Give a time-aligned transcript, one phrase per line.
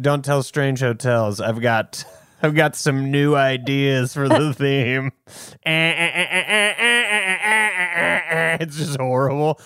[0.00, 1.40] Don't tell strange hotels.
[1.40, 2.04] I've got
[2.42, 5.12] I've got some new ideas for the theme.
[8.60, 9.60] it's just horrible.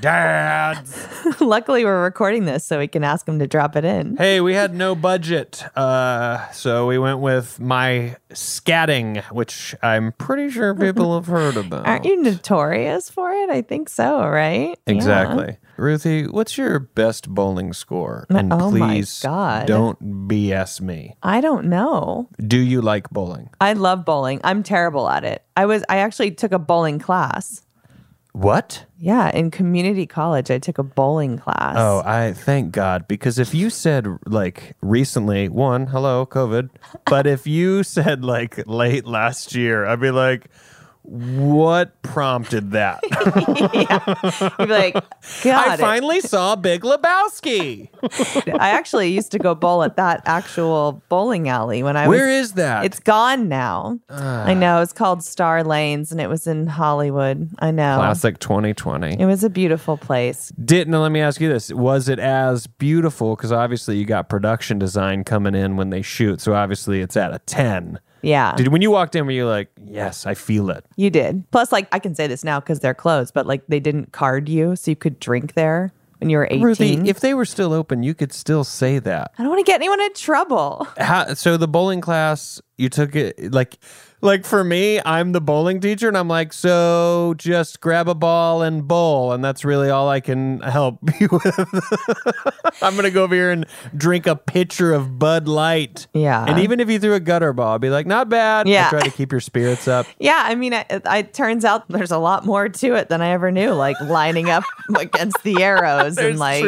[0.00, 1.06] Dads.
[1.52, 4.16] Luckily, we're recording this so we can ask him to drop it in.
[4.16, 10.48] Hey, we had no budget, uh, so we went with my scatting, which I'm pretty
[10.48, 11.86] sure people have heard about.
[11.86, 13.50] Aren't you notorious for it?
[13.50, 14.78] I think so, right?
[14.86, 14.94] Yeah.
[14.94, 15.58] Exactly.
[15.76, 18.26] Ruthie, what's your best bowling score?
[18.30, 19.66] And oh please God.
[19.66, 21.16] don't BS me.
[21.22, 22.30] I don't know.
[22.38, 23.50] Do you like bowling?
[23.60, 24.40] I love bowling.
[24.44, 25.42] I'm terrible at it.
[25.56, 27.61] I was I actually took a bowling class.
[28.32, 28.86] What?
[28.96, 31.76] Yeah, in community college, I took a bowling class.
[31.76, 36.70] Oh, I thank God because if you said like recently, one, hello, COVID,
[37.06, 40.48] but if you said like late last year, I'd be like,
[41.04, 43.00] what prompted that?
[44.58, 44.94] You'd be like,
[45.42, 47.88] God, I finally saw Big Lebowski.
[48.58, 52.16] I actually used to go bowl at that actual bowling alley when I was.
[52.16, 52.84] Where is that?
[52.84, 53.98] It's gone now.
[54.10, 54.44] Ah.
[54.44, 54.80] I know.
[54.80, 57.50] It's called Star Lanes and it was in Hollywood.
[57.58, 57.96] I know.
[57.96, 59.20] Classic 2020.
[59.20, 60.52] It was a beautiful place.
[60.64, 63.34] Didn't, let me ask you this: Was it as beautiful?
[63.34, 67.34] Because obviously you got production design coming in when they shoot, so obviously it's at
[67.34, 67.98] a ten.
[68.22, 68.54] Yeah.
[68.56, 70.84] Did when you walked in, were you like, "Yes, I feel it"?
[70.96, 71.50] You did.
[71.50, 74.48] Plus, like, I can say this now because they're closed, but like, they didn't card
[74.48, 76.62] you so you could drink there when you were 18.
[76.62, 79.32] Ruthie, if they were still open, you could still say that.
[79.38, 80.86] I don't want to get anyone in trouble.
[80.96, 83.78] How, so the bowling class, you took it like,
[84.22, 88.62] like for me, I'm the bowling teacher, and I'm like, so just grab a ball
[88.62, 91.58] and bowl, and that's really all I can help you with.
[92.82, 93.66] I'm gonna go over here and
[93.96, 96.06] drink a pitcher of Bud Light.
[96.14, 96.44] Yeah.
[96.46, 98.68] and even if you threw a gutter ball, I'd be like, not bad.
[98.68, 98.86] Yeah.
[98.86, 100.06] I try to keep your spirits up.
[100.22, 100.44] Yeah.
[100.46, 103.50] I mean, it, it turns out there's a lot more to it than I ever
[103.50, 104.62] knew, like lining up
[104.96, 106.62] against the arrows and like,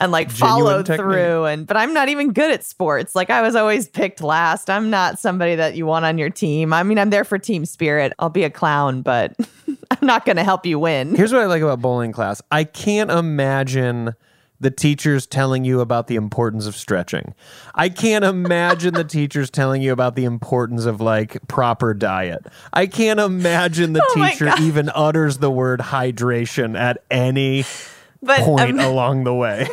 [0.00, 1.00] and like follow technique.
[1.00, 1.46] through.
[1.46, 3.16] And, but I'm not even good at sports.
[3.16, 4.70] Like, I was always picked last.
[4.70, 6.72] I'm not somebody that you want on your team.
[6.72, 8.12] I mean, I'm there for team spirit.
[8.18, 9.34] I'll be a clown, but
[9.90, 11.14] I'm not going to help you win.
[11.14, 12.42] Here's what I like about bowling class.
[12.50, 14.14] I can't imagine
[14.60, 17.34] the teachers telling you about the importance of stretching.
[17.74, 22.44] I can't imagine the teachers telling you about the importance of like proper diet.
[22.74, 27.64] I can't imagine the Oh teacher even utters the word hydration at any
[28.22, 29.66] But point um, along the way.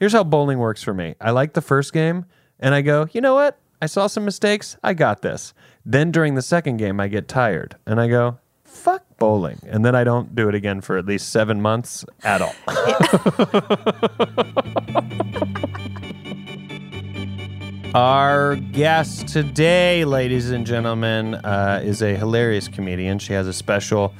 [0.00, 1.14] Here's how bowling works for me.
[1.20, 2.26] I like the first game
[2.58, 3.56] and I go, "You know what?
[3.80, 4.76] I saw some mistakes.
[4.82, 5.54] I got this."
[5.84, 9.94] Then during the second game I get tired and I go, "Fuck bowling." And then
[9.94, 12.54] I don't do it again for at least 7 months at all.
[17.94, 23.18] Our guest today, ladies and gentlemen, uh, is a hilarious comedian.
[23.18, 24.14] She has a special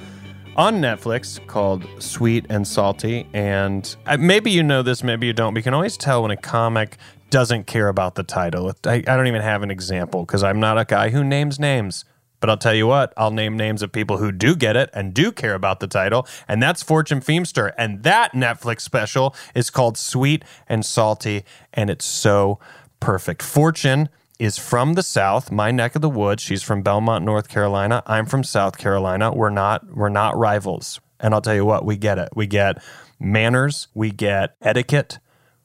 [0.56, 3.28] on Netflix called Sweet and Salty.
[3.32, 5.54] And uh, maybe you know this, maybe you don't.
[5.54, 6.96] You can always tell when a comic
[7.30, 8.72] doesn't care about the title.
[8.84, 12.04] I, I don't even have an example because I'm not a guy who names names.
[12.40, 15.12] But I'll tell you what, I'll name names of people who do get it and
[15.12, 17.72] do care about the title, and that's Fortune Feemster.
[17.76, 21.44] And that Netflix special is called Sweet and Salty,
[21.74, 22.58] and it's so
[22.98, 23.42] perfect.
[23.42, 26.42] Fortune is from the South, my neck of the woods.
[26.42, 28.02] She's from Belmont, North Carolina.
[28.06, 29.32] I'm from South Carolina.
[29.32, 30.98] We're not we're not rivals.
[31.20, 32.30] And I'll tell you what, we get it.
[32.34, 32.82] We get
[33.18, 35.18] manners, we get etiquette.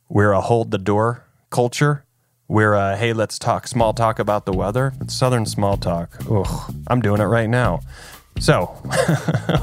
[0.10, 2.06] We're a hold the door culture.
[2.48, 4.94] We're uh, hey, let's talk small talk about the weather.
[5.02, 6.16] It's Southern small talk.
[6.30, 7.82] Ugh, I'm doing it right now.
[8.40, 8.78] So,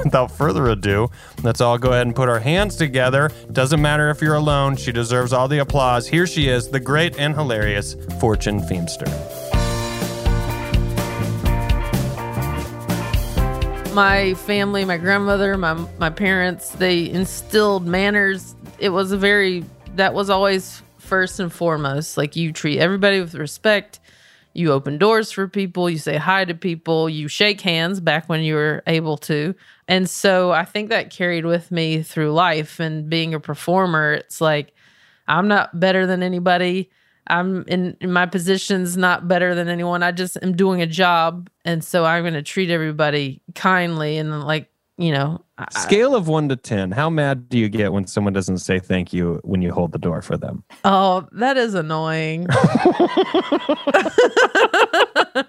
[0.05, 1.11] without further ado,
[1.43, 3.31] let's all go ahead and put our hands together.
[3.53, 6.09] Doesn't matter if you're alone, she deserves all the applause.
[6.09, 9.11] Here she is, the great and hilarious Fortune Feemster.
[13.93, 18.55] my family, my grandmother, my my parents, they instilled manners.
[18.79, 19.65] It was a very
[19.97, 20.83] that was always
[21.13, 22.17] first and foremost.
[22.17, 24.01] Like you treat everybody with respect.
[24.55, 28.41] You open doors for people, you say hi to people, you shake hands back when
[28.41, 29.55] you were able to.
[29.87, 34.41] And so I think that carried with me through life and being a performer, it's
[34.41, 34.73] like
[35.29, 36.91] I'm not better than anybody.
[37.27, 40.03] I'm in, in my position's not better than anyone.
[40.03, 44.43] I just am doing a job, and so I'm going to treat everybody kindly and
[44.45, 45.41] like you know.
[45.59, 48.79] I- Scale of one to 10, how mad do you get when someone doesn't say
[48.81, 50.65] thank you when you hold the door for them?
[50.85, 52.47] oh, that is annoying.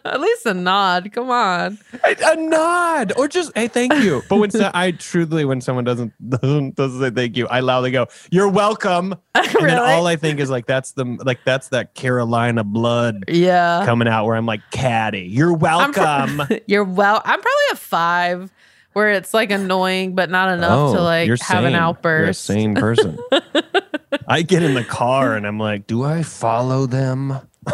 [0.05, 1.11] At least a nod.
[1.11, 1.77] Come on.
[2.05, 5.83] A, a nod or just hey thank you but when so, i truly when someone
[5.83, 9.77] doesn't doesn't, doesn't say thank you i loudly go you're welcome and then Really?
[9.91, 13.83] all i think is like that's the like that's that carolina blood Yeah.
[13.85, 17.21] coming out where i'm like caddy you're pro- welcome You're well.
[17.25, 18.51] I'm probably a five,
[18.93, 21.71] where it's like annoying, but not enough to like Oh, have an sane.
[21.73, 22.43] You're a outburst.
[22.43, 23.17] sane person
[24.27, 27.31] i get in the car and i'm like do i follow them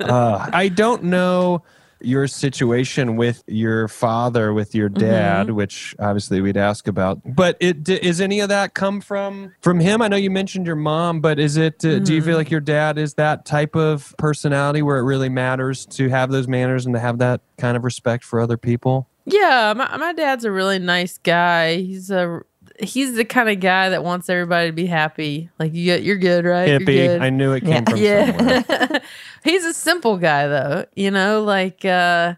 [0.00, 1.62] Uh, I don't know
[2.00, 7.20] your situation with your father, with your dad, which obviously we'd ask about.
[7.24, 10.00] But it d- is any of that come from from him?
[10.02, 11.84] I know you mentioned your mom, but is it?
[11.84, 15.28] Uh, Do you feel like your dad is that type of personality where it really
[15.28, 19.08] matters to have those manners and to have that kind of respect for other people?
[19.26, 21.76] Yeah, my my dad's a really nice guy.
[21.76, 22.40] He's a
[22.80, 25.50] he's the kind of guy that wants everybody to be happy.
[25.58, 26.68] Like you, you're good, right?
[26.68, 27.20] You're good.
[27.20, 28.64] I knew it came from somewhere.
[28.68, 28.98] yeah.
[29.44, 30.86] he's a simple guy though.
[30.94, 32.34] You know, like uh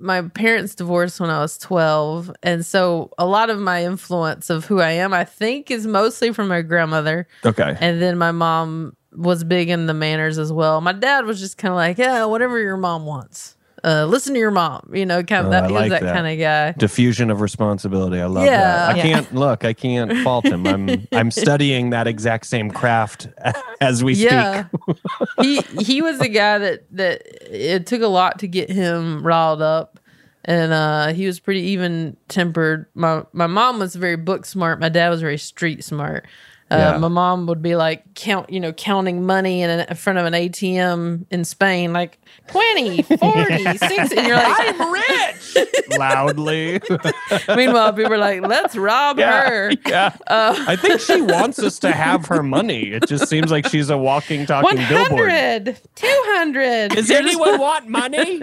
[0.00, 4.64] my parents divorced when I was 12, and so a lot of my influence of
[4.64, 7.28] who I am, I think, is mostly from my grandmother.
[7.44, 7.76] Okay.
[7.78, 10.80] And then my mom was big in the manners as well.
[10.80, 13.56] My dad was just kind of like, yeah, whatever your mom wants.
[13.82, 14.90] Uh, listen to your mom.
[14.92, 15.70] You know, kind of Oh, that.
[15.70, 16.14] Like that, that.
[16.14, 16.72] kind of guy.
[16.78, 18.20] diffusion of responsibility.
[18.20, 18.58] I love Yeah.
[18.60, 18.90] that.
[18.90, 19.02] I Yeah.
[19.02, 19.64] can't look.
[19.64, 20.66] I can't fault him.
[20.66, 23.28] I'm I'm studying that exact same craft
[23.80, 24.96] as we Yeah, speak.
[25.40, 29.62] he he was the guy that that it took a lot to get him riled
[29.62, 29.98] up,
[30.44, 32.86] and uh, he was pretty even tempered.
[32.94, 34.80] My my mom was very book smart.
[34.80, 36.26] My dad was very street smart.
[36.70, 36.98] Uh, Yeah.
[36.98, 40.32] My mom would be like count, you know, counting money in, in front of an
[40.34, 42.18] ATM in Spain, like
[42.48, 44.16] 20, 40, 60.
[44.16, 45.56] And you're like, I'm rich.
[45.98, 46.80] Loudly.
[47.56, 49.72] Meanwhile, people are like, let's rob her.
[49.86, 50.14] yeah.
[50.28, 52.92] Uh, I think she wants us to have her money.
[52.92, 55.28] It just seems like she's a walking, talking billboard.
[55.28, 56.90] 100, 200.
[56.92, 58.42] Does anyone want money?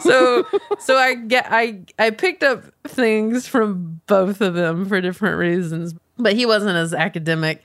[0.00, 0.46] so
[0.78, 5.94] so I get I I picked up things from both of them for different reasons,
[6.18, 7.62] but he wasn't as academic.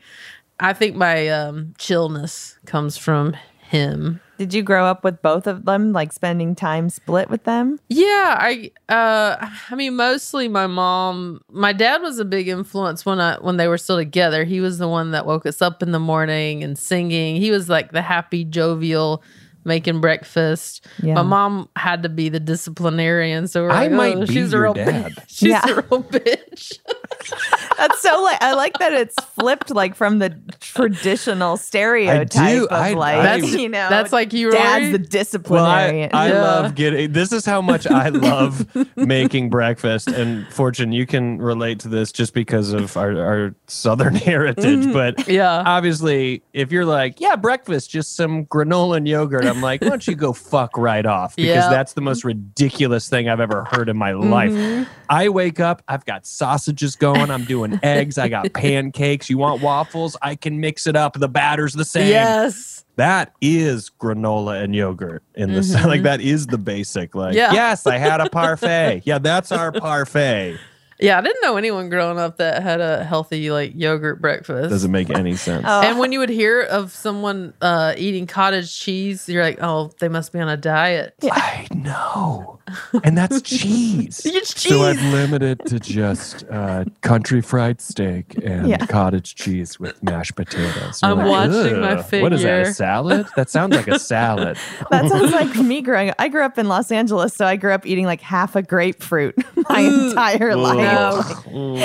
[0.59, 3.35] I think my um, chillness comes from
[3.73, 4.21] him.
[4.37, 7.79] Did you grow up with both of them, like spending time split with them?
[7.89, 11.41] Yeah, I uh I mean mostly my mom.
[11.49, 14.43] My dad was a big influence when I when they were still together.
[14.43, 17.35] He was the one that woke us up in the morning and singing.
[17.37, 19.23] He was like the happy jovial
[19.65, 20.85] making breakfast.
[21.01, 21.15] Yeah.
[21.15, 24.51] My mom had to be the disciplinarian, so we're I like, might oh, be she's
[24.51, 25.11] your a real dad.
[25.13, 25.23] bitch.
[25.27, 25.61] She's Yeah.
[25.69, 26.79] a real bitch.
[27.77, 30.29] That's so like I like that it's flipped like from the
[30.59, 34.91] traditional stereotype of I- like I- you know That's like you, dad's Rory?
[34.91, 36.09] the Well, I, disciplinarian.
[36.13, 36.41] I Yeah.
[36.41, 38.65] love getting this is how much I love
[38.95, 40.07] making breakfast.
[40.07, 44.63] And Fortune, you can relate to this just because of our, our southern heritage.
[44.85, 44.93] Mm-hmm.
[44.93, 45.63] But Yeah.
[45.65, 50.07] obviously, if you're like, yeah, breakfast, just some granola and yogurt, I'm like, why don't
[50.07, 51.35] you go fuck right off?
[51.35, 51.69] Because Yeah.
[51.69, 54.51] that's the most ridiculous thing I've ever heard in my life.
[54.51, 54.91] Mm-hmm.
[55.09, 59.29] I wake up, I've got sausages going, I'm doing eggs, I got pancakes.
[59.29, 60.17] You want waffles?
[60.21, 61.13] I can mix it up.
[61.13, 62.83] The batter's the same Yes.
[62.95, 66.03] that is granola and yogurt in the like mm-hmm.
[66.03, 67.51] that is the basic like Yeah.
[67.51, 70.59] yes i had a parfait yeah that's our parfait
[70.99, 74.69] Yeah, I didn't know anyone growing up that had a healthy like yogurt breakfast.
[74.69, 78.77] doesn't make any sense Oh, and when you would hear of someone uh, eating cottage
[78.79, 81.15] cheese, you're like, oh, they must be on a diet.
[81.23, 82.59] i know
[83.03, 84.21] and that's cheese.
[84.25, 88.77] It's So I've limited to just uh, country fried steak and Yeah.
[88.85, 90.99] cottage cheese with mashed potatoes.
[91.01, 92.67] You're I'm watching my "Ugh, What is that?
[92.67, 93.27] A salad?
[93.35, 94.57] That sounds like a salad.
[94.91, 96.15] That sounds like me growing up.
[96.19, 99.35] I grew up in Los Angeles, so I grew up eating like half a grapefruit
[99.69, 100.75] my entire life.
[100.77, 101.23] No.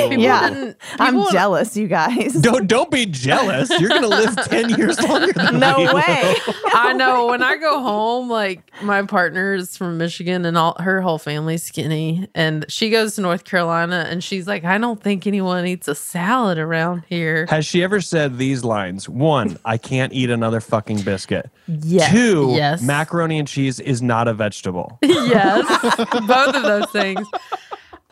[0.08, 0.48] People Yeah.
[0.50, 2.32] didn't- I'm people- jealous, you guys.
[2.34, 3.68] Don't don't be jealous.
[3.78, 5.94] You're gonna live ten years longer than no we will.
[5.94, 6.34] way.
[6.72, 11.00] I know when I go home, like my partner is from Michigan and all her
[11.00, 15.26] whole family's skinny, and she goes to North Carolina and she's like, I don't think
[15.26, 17.46] anyone eats a salad around here.
[17.50, 19.08] Has she ever said these lines?
[19.08, 21.50] One, I can't eat another fucking biscuit.
[21.66, 22.08] Yeah.
[22.10, 22.82] Two, Yes.
[22.82, 24.98] macaroni and cheese is not a vegetable.
[25.02, 27.26] yes, both of those things.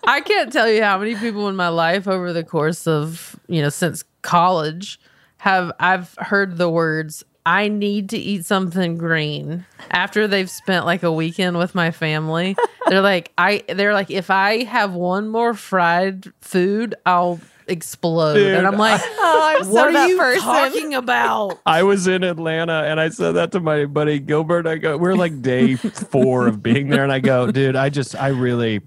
[0.07, 3.61] I can't tell you how many people in my life over the course of you
[3.63, 5.01] know since college
[5.39, 11.05] have I've heard the words I need to eat something green after they've spent like
[11.05, 12.57] a weekend with my family.
[12.89, 18.35] They're like I they're like if I have one more fried food, I'll explode.
[18.35, 20.43] Dude, and I'm like, Oh, I'm so what are you person.
[20.43, 21.61] talking about?
[21.67, 24.67] I was in Atlanta and I said that to my buddy Gilbert.
[24.67, 28.15] I go, we're like day four of being there, and I go, dude, I just,
[28.15, 28.83] I really,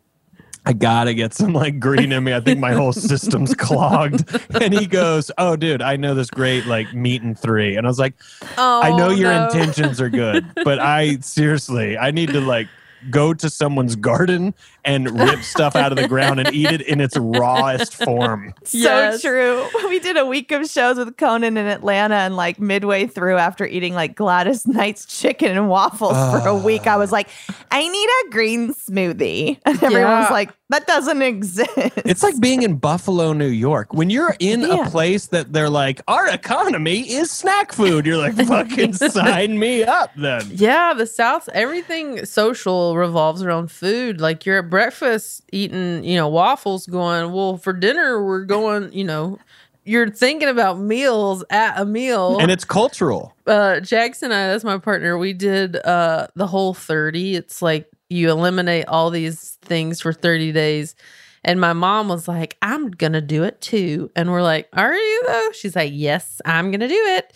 [0.70, 2.32] I gotta get some like green in me.
[2.32, 4.30] I think my whole system's clogged.
[4.62, 7.90] And he goes, oh, dude, I know this great like meat and three, and I
[7.90, 8.14] was like,
[8.56, 9.46] Oh, I know oh, your no.
[9.46, 12.68] intentions are good, but I seriously, I need to like
[13.10, 17.00] go to someone's garden and rip stuff out of the ground and eat it in
[17.00, 18.54] its rawest form.
[18.66, 19.22] So Yes.
[19.22, 19.66] true.
[19.88, 23.66] We did a week of shows with Conan in Atlanta, and like midway through, after
[23.66, 26.64] eating like Gladys Knight's chicken and waffles for a ah.
[26.64, 27.30] week, I was like,
[27.72, 29.60] I need a green smoothie.
[29.66, 30.34] And everyone's Yeah.
[30.34, 31.70] like, that doesn't exist.
[32.06, 33.94] It's like being in Buffalo, New York.
[33.94, 34.88] When you're in Yeah.
[34.88, 39.84] a place that they're like, our economy is snack food, you're like, fucking sign me
[39.84, 40.44] up then.
[40.52, 44.22] Yeah, the South, everything social revolves around food.
[44.22, 49.04] Like you're at breakfast eating, you know, waffles, going, well, for dinner, we're going, you
[49.04, 49.40] know,
[49.86, 52.38] you're thinking about meals at a meal.
[52.40, 53.34] And it's cultural.
[53.48, 57.36] uh, Jackson and I, that's my partner, we did uh, the whole 30.
[57.36, 60.96] It's like you eliminate all these things for 30 days.
[61.44, 64.12] And my mom was like, I'm going to do it too.
[64.16, 65.52] And we're like, Are you though?
[65.54, 67.34] She's like, Yes, I'm going to do it.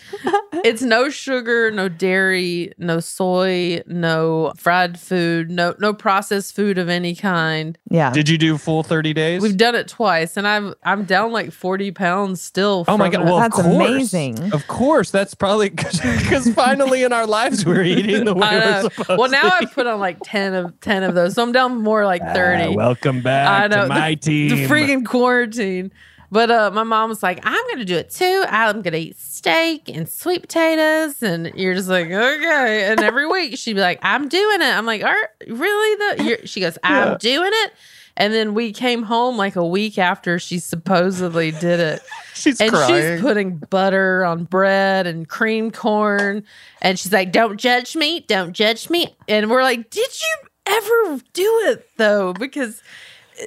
[0.66, 6.90] it's no sugar, no dairy, no soy, no fried food, no no processed food of
[6.90, 7.78] any kind.
[7.90, 8.12] yeah.
[8.12, 9.42] Did you do full 30 days?
[9.42, 12.86] We've done it twice and I'm I'm down like 40 pounds still.
[12.88, 13.22] Oh my god!
[13.22, 13.26] it.
[13.26, 14.54] Well, That's of course, amazing.
[14.54, 18.82] Of course, that's probably because finally in our lives we're eating the way we're know.
[18.90, 19.54] supposed Well, now to.
[19.54, 21.36] I've put on like 10 of 10 of those.
[21.36, 22.64] So I'm down more like 30.
[22.64, 23.88] Ah, welcome back I know.
[23.94, 24.50] My the, team.
[24.50, 25.92] The freaking quarantine.
[26.34, 28.44] But uh, my mom was like, I'm going to do it too.
[28.50, 31.22] I'm going to eat steak and sweet potatoes.
[31.22, 32.92] And you're just like, okay.
[32.92, 34.66] And every week she'd be like, I'm doing it.
[34.66, 36.16] I'm like, Are really?
[36.18, 37.74] The you're, She goes, I'm doing it.
[38.18, 42.02] And then we came home like a week after she supposedly did it.
[42.34, 43.18] she's and crying.
[43.18, 46.44] she's putting butter on bread and cream corn.
[46.82, 48.22] And she's like, Don't judge me.
[48.22, 49.16] Don't judge me.
[49.28, 52.34] And we're like, Did you ever do it though?
[52.34, 52.82] Because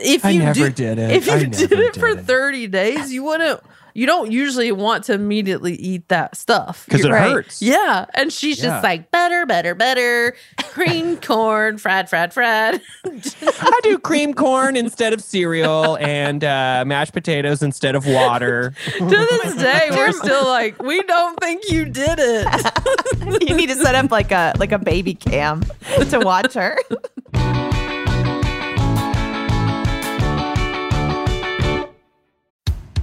[0.00, 1.10] if I you never do- did it.
[1.12, 2.24] If you I did it for did it.
[2.26, 3.60] 30 days, you wouldn't
[3.94, 6.84] you don't usually want to immediately eat that stuff.
[6.84, 7.32] because it Right.
[7.32, 7.62] hurts.
[7.62, 8.04] Yeah.
[8.12, 8.64] And she's Yeah.
[8.72, 12.82] just like better, better, better, cream corn, fried, fried, fried.
[13.06, 18.74] I do cream corn instead of cereal and uh, mashed potatoes instead of water.
[18.98, 19.04] to
[19.42, 23.48] this day, we're still like, we don't think you did it.
[23.48, 25.62] you need to set up like a like a baby cam
[26.10, 26.76] to watch her.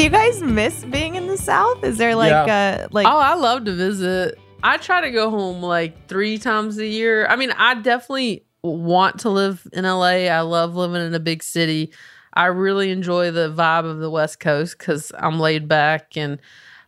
[0.00, 1.84] Do you guys miss being in the South?
[1.84, 4.38] Is there like a like oh, I love to visit.
[4.62, 7.26] I try to go home like three times a year.
[7.26, 10.30] I mean, I definitely want to live in LA.
[10.30, 11.92] I love living in a big city.
[12.32, 16.38] I really enjoy the vibe of the West Coast because I'm laid back and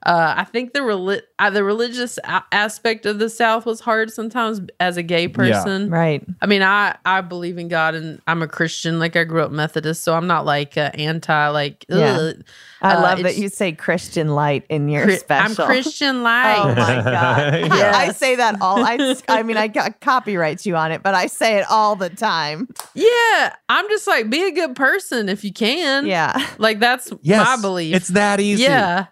[0.05, 4.13] Uh, I think the reli- uh, the religious a- aspect of the South was hard
[4.13, 5.91] sometimes as a gay person.
[5.91, 6.25] Right.
[6.41, 8.99] I mean, I I believe in God and I'm a Christian.
[8.99, 11.49] Like I grew up Methodist, so I'm not like uh, anti.
[11.49, 12.33] Like Yeah.
[12.81, 15.67] I Uh, love that you say Christian light in your Chri- I'm special.
[15.73, 16.59] Christian light.
[16.59, 17.53] Oh my god!
[17.73, 17.93] Yeah.
[17.95, 18.83] I say that all.
[18.85, 22.11] I, I mean, I got copyright you on it, but I say it all the
[22.11, 22.67] time.
[22.95, 26.07] Yeah, I'm just like be a good person if you can.
[26.07, 27.95] Yeah, like that's Yes, my belief.
[27.95, 28.65] It's that easy.
[28.65, 29.07] Yeah.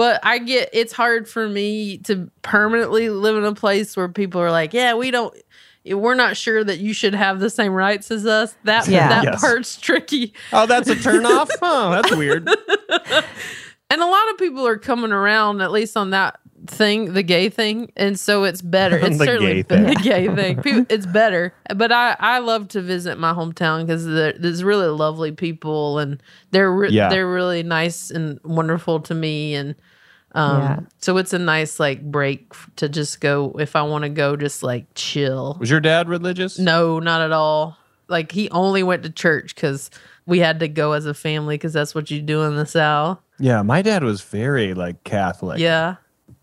[0.00, 4.40] But I get it's hard for me to permanently live in a place where people
[4.40, 5.36] are like, yeah, we don't
[5.84, 8.56] we're not sure that you should have the same rights as us.
[8.64, 9.08] That Yeah.
[9.10, 9.40] that Yes.
[9.42, 10.32] part's tricky.
[10.54, 11.50] Oh, that's a turnoff?
[11.62, 12.48] oh, that's weird.
[13.92, 17.48] And a lot of people are coming around at least on that thing, the gay
[17.48, 18.96] thing, and so it's better.
[19.04, 20.62] It's The certainly gay be- the gay thing.
[20.62, 21.52] People, it's better.
[21.74, 26.72] But I I love to visit my hometown because there's really lovely people and they're
[26.72, 27.08] re- Yeah.
[27.08, 29.74] they're really nice and wonderful to me and
[30.32, 30.80] um Yeah.
[30.98, 34.62] so it's a nice like break to just go if I want to go just
[34.62, 35.56] like chill.
[35.60, 36.58] Was your dad religious?
[36.58, 37.76] No, not at all.
[38.08, 39.90] Like he only went to church because
[40.26, 43.18] we had to go as a family because that's what you do in the South.
[43.38, 45.58] Yeah, my dad was very like Catholic.
[45.58, 45.96] Yeah.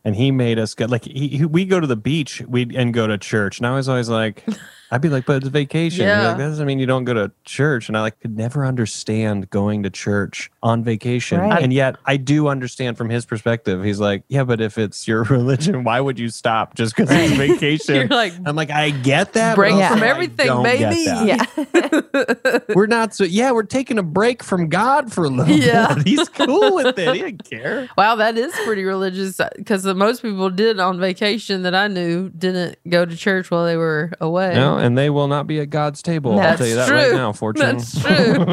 [0.03, 2.93] and he made us go like he, he- we go to the beach we and
[2.93, 4.43] go to church and i was always like
[4.91, 6.29] i'd be like but it's vacation Yeah.
[6.29, 9.49] like that doesn't mean you don't go to church and i like could never understand
[9.49, 11.61] going to church on vacation Right.
[11.63, 15.23] and yet i do understand from his perspective he's like yeah but if it's your
[15.37, 19.33] religion why would you stop just because it's vacation You're like, i'm like i get
[19.33, 21.03] that break but also from I everything, baby.
[21.27, 22.59] yeah.
[22.75, 25.93] we're not so yeah we're taking a break from god for a little Yeah.
[25.95, 29.95] bit he's cool with it he didn't care Wow, that is pretty religious because the
[29.95, 34.11] most people did on vacation that I knew didn't go to church while they were
[34.21, 34.53] away.
[34.53, 36.39] No, and they will not be at God's table.
[36.39, 36.97] I'll tell you that true.
[36.97, 37.77] right now, Fortune.
[37.77, 38.45] That's true.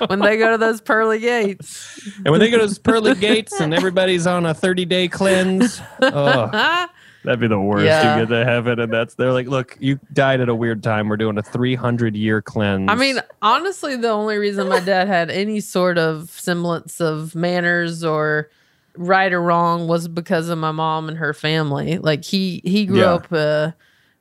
[0.08, 2.00] when they go to those pearly gates.
[2.16, 5.80] And when they go to those pearly gates and everybody's on a 30 day cleanse,
[6.02, 6.46] oh,
[7.24, 7.84] that'd be the worst.
[7.84, 8.16] Yeah.
[8.18, 11.08] You get to heaven and that's, they're like, look, you died at a weird time.
[11.08, 12.90] We're doing a 300 year cleanse.
[12.90, 18.04] I mean, honestly, the only reason my dad had any sort of semblance of manners
[18.04, 18.50] or
[18.96, 21.98] right or wrong was because of my mom and her family.
[21.98, 23.14] Like he he grew Yeah.
[23.14, 23.70] up uh,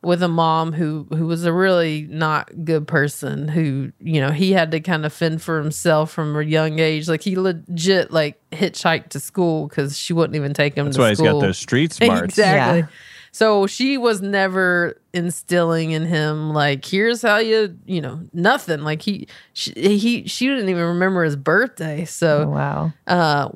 [0.02, 3.48] with a mom who who was a really not good person.
[3.50, 7.08] Who you know he had to kind of fend for himself from a young age.
[7.10, 11.02] Like he legit like hitchhiked to school because she wouldn't even take him that's to
[11.02, 11.34] why he's school.
[11.34, 12.24] got those street smarts.
[12.38, 12.80] Exactly.
[12.82, 12.88] Yeah.
[13.32, 18.80] So she was never instilling in him like, here's how you, you know, nothing.
[18.82, 22.02] Like he, she, he, she didn't even remember his birthday.
[22.02, 22.92] Oh, So, wow.
[23.06, 23.50] uh,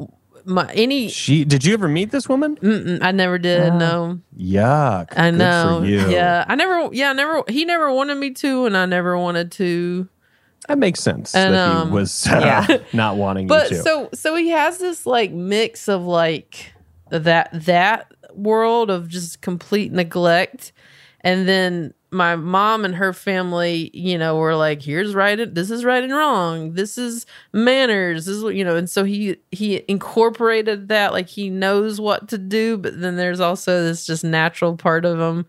[0.46, 2.58] my any, She, did you ever meet this woman?
[2.58, 3.72] mm-mm, I never did.
[3.74, 3.78] Oh.
[3.78, 5.14] No, Yuck.
[5.18, 5.80] I Good know.
[5.82, 6.10] for you.
[6.10, 6.90] Yeah, I never.
[6.94, 7.44] Yeah, I never.
[7.48, 10.08] He never wanted me to, and I never wanted to.
[10.68, 12.78] That makes sense And, that um, he was uh, yeah.
[12.94, 13.84] not wanting But you to.
[13.84, 16.74] so, so he has this like mix of like
[17.10, 20.73] that that world of just complete neglect,
[21.24, 25.72] and then my mom and her family, you know, were like, "Here's right, and- this
[25.72, 26.74] is right and wrong.
[26.74, 28.26] This is manners.
[28.26, 32.28] This is what you know." And so he he incorporated that, like he knows what
[32.30, 35.46] to do, but then there's also this just natural part of him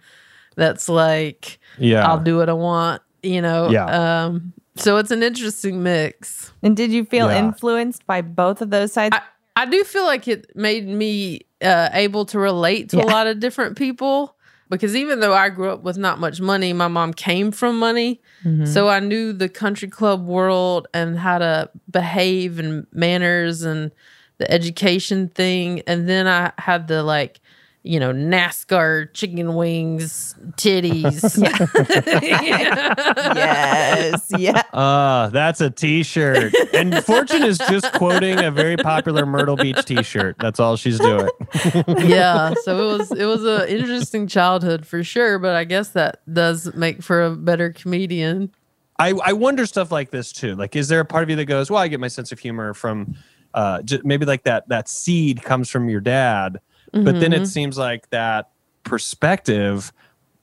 [0.56, 2.06] that's like, yeah.
[2.08, 3.70] "I'll do what I want," you know.
[3.70, 4.24] Yeah.
[4.24, 4.52] Um.
[4.76, 6.50] So it's an interesting mix.
[6.62, 7.38] And did you feel Yeah.
[7.38, 9.14] influenced by both of those sides?
[9.16, 13.26] I, I do feel like it made me uh, able to relate to a lot
[13.28, 14.33] of different people
[14.70, 18.20] because even though I grew up with not much money, my mom came from money.
[18.44, 18.66] Mm-hmm.
[18.66, 23.92] So I knew the country club world and how to behave and manners and
[24.38, 25.82] the education thing.
[25.86, 27.40] And then I had the like,
[27.84, 31.22] you know, NASCAR chicken wings, titties.
[33.34, 34.26] yes.
[34.36, 34.62] Yeah.
[34.72, 36.54] Uh, that's a t-shirt.
[36.72, 40.36] And Fortune is just quoting a very popular Myrtle Beach t-shirt.
[40.40, 41.28] That's all she's doing.
[41.98, 46.20] yeah so it was it was an interesting childhood for sure but i guess that
[46.32, 48.50] does make for a better comedian
[48.98, 50.54] I, I wonder stuff like this too.
[50.54, 52.38] Like, is there a part of you that goes, "Well, I get my sense of
[52.38, 53.16] humor from
[53.52, 56.60] uh, j- maybe like that that seed comes from your dad,"
[57.02, 57.44] but then it mm-hmm.
[57.44, 58.50] seems like that
[58.84, 59.92] perspective.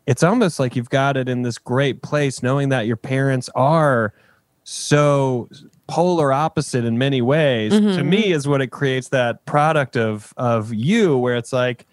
[0.08, 4.14] It's almost like you've got it in this great place, knowing that your parents are
[4.64, 5.50] so
[5.88, 7.72] polar opposite in many ways.
[7.72, 8.34] To me, mm-hmm.
[8.34, 11.86] is what it creates that product of of you, where it's like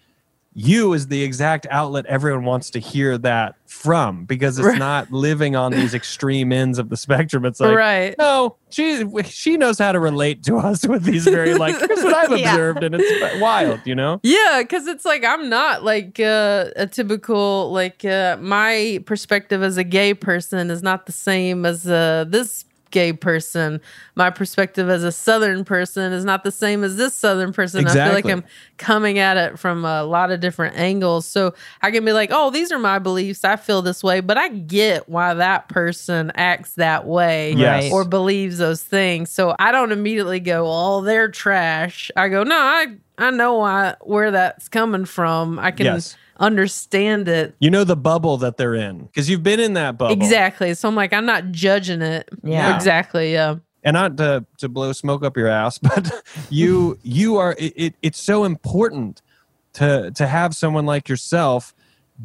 [0.53, 4.79] you is the exact outlet everyone wants to hear that from because it's Right.
[4.79, 7.45] not living on these extreme ends of the spectrum.
[7.45, 11.53] It's like, right no, she she knows how to relate to us with these very
[11.55, 12.51] like here's what I've Yeah.
[12.51, 14.19] observed, and it's wild, you know.
[14.23, 19.77] yeah because it's like i'm not like uh, a typical like uh, my perspective as
[19.77, 23.79] a gay person is not the same as uh, this gay person.
[24.15, 27.87] My perspective as a Southern person is not the same as this Southern person.
[27.87, 28.43] I feel like I'm
[28.77, 31.25] coming at it from a lot of different angles.
[31.25, 33.43] So I can be like, oh, these are my beliefs.
[33.43, 37.91] I feel this way, but I get why that person acts that way Yes.
[37.91, 39.29] or believes those things.
[39.29, 42.11] So I don't immediately go, oh, they're trash.
[42.15, 45.59] I go, no, I, I know why, where that's coming from.
[45.59, 46.15] I can Yes.
[46.39, 47.55] Understand it.
[47.59, 50.13] You know the bubble that they're in because you've been in that bubble.
[50.13, 50.73] Exactly.
[50.73, 52.29] So I'm like, I'm not judging it.
[52.43, 52.75] Yeah.
[52.75, 53.33] Exactly.
[53.33, 53.57] Yeah.
[53.83, 57.95] and not to, to blow smoke up your ass, but you you are it, it,
[58.01, 59.21] it's so important
[59.73, 61.73] to to have someone like yourself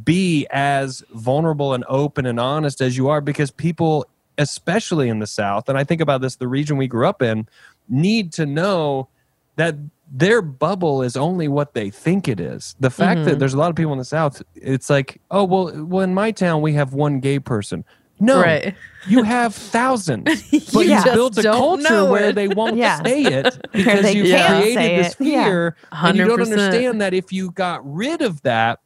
[0.03, 4.07] be as vulnerable and open and honest as you are because people
[4.38, 7.46] especially in the south and i think about this the region we grew up in
[7.88, 9.07] need to know
[9.55, 9.77] that
[10.11, 13.29] their bubble is only what they think it is the fact Mm-hmm.
[13.31, 16.14] that there's a lot of people in the south it's like oh well well in
[16.14, 17.85] my town we have one gay person
[18.21, 18.75] no Right.
[19.09, 20.25] you have thousands
[20.73, 23.03] but You you built a culture where they won't Yeah.
[23.03, 25.21] say it because you can't created this it.
[25.27, 25.45] Yeah.
[25.45, 28.81] fear and you don't understand that if you got rid of that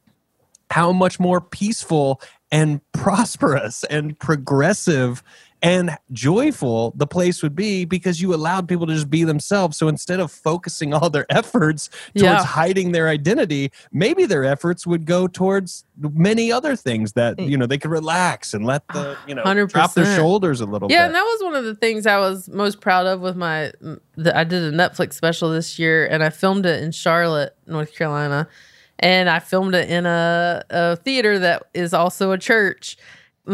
[0.71, 5.21] how much more peaceful and prosperous and progressive
[5.61, 9.77] and joyful the place would be because you allowed people to just be themselves.
[9.77, 12.43] So instead of focusing all their efforts towards Yeah.
[12.43, 17.49] hiding their identity, maybe their efforts would go towards many other things that mm.
[17.49, 20.65] you know they could relax and let the ah, you know drop their shoulders a
[20.65, 20.93] little bit.
[20.93, 21.07] Yeah, bit.
[21.07, 23.71] and that was one of the things I was most proud of with my.
[24.15, 27.95] The, I did a Netflix special this year, and I filmed it in Charlotte, North
[27.95, 28.47] Carolina,
[28.99, 32.97] and I filmed it in a, a theater that is also a church,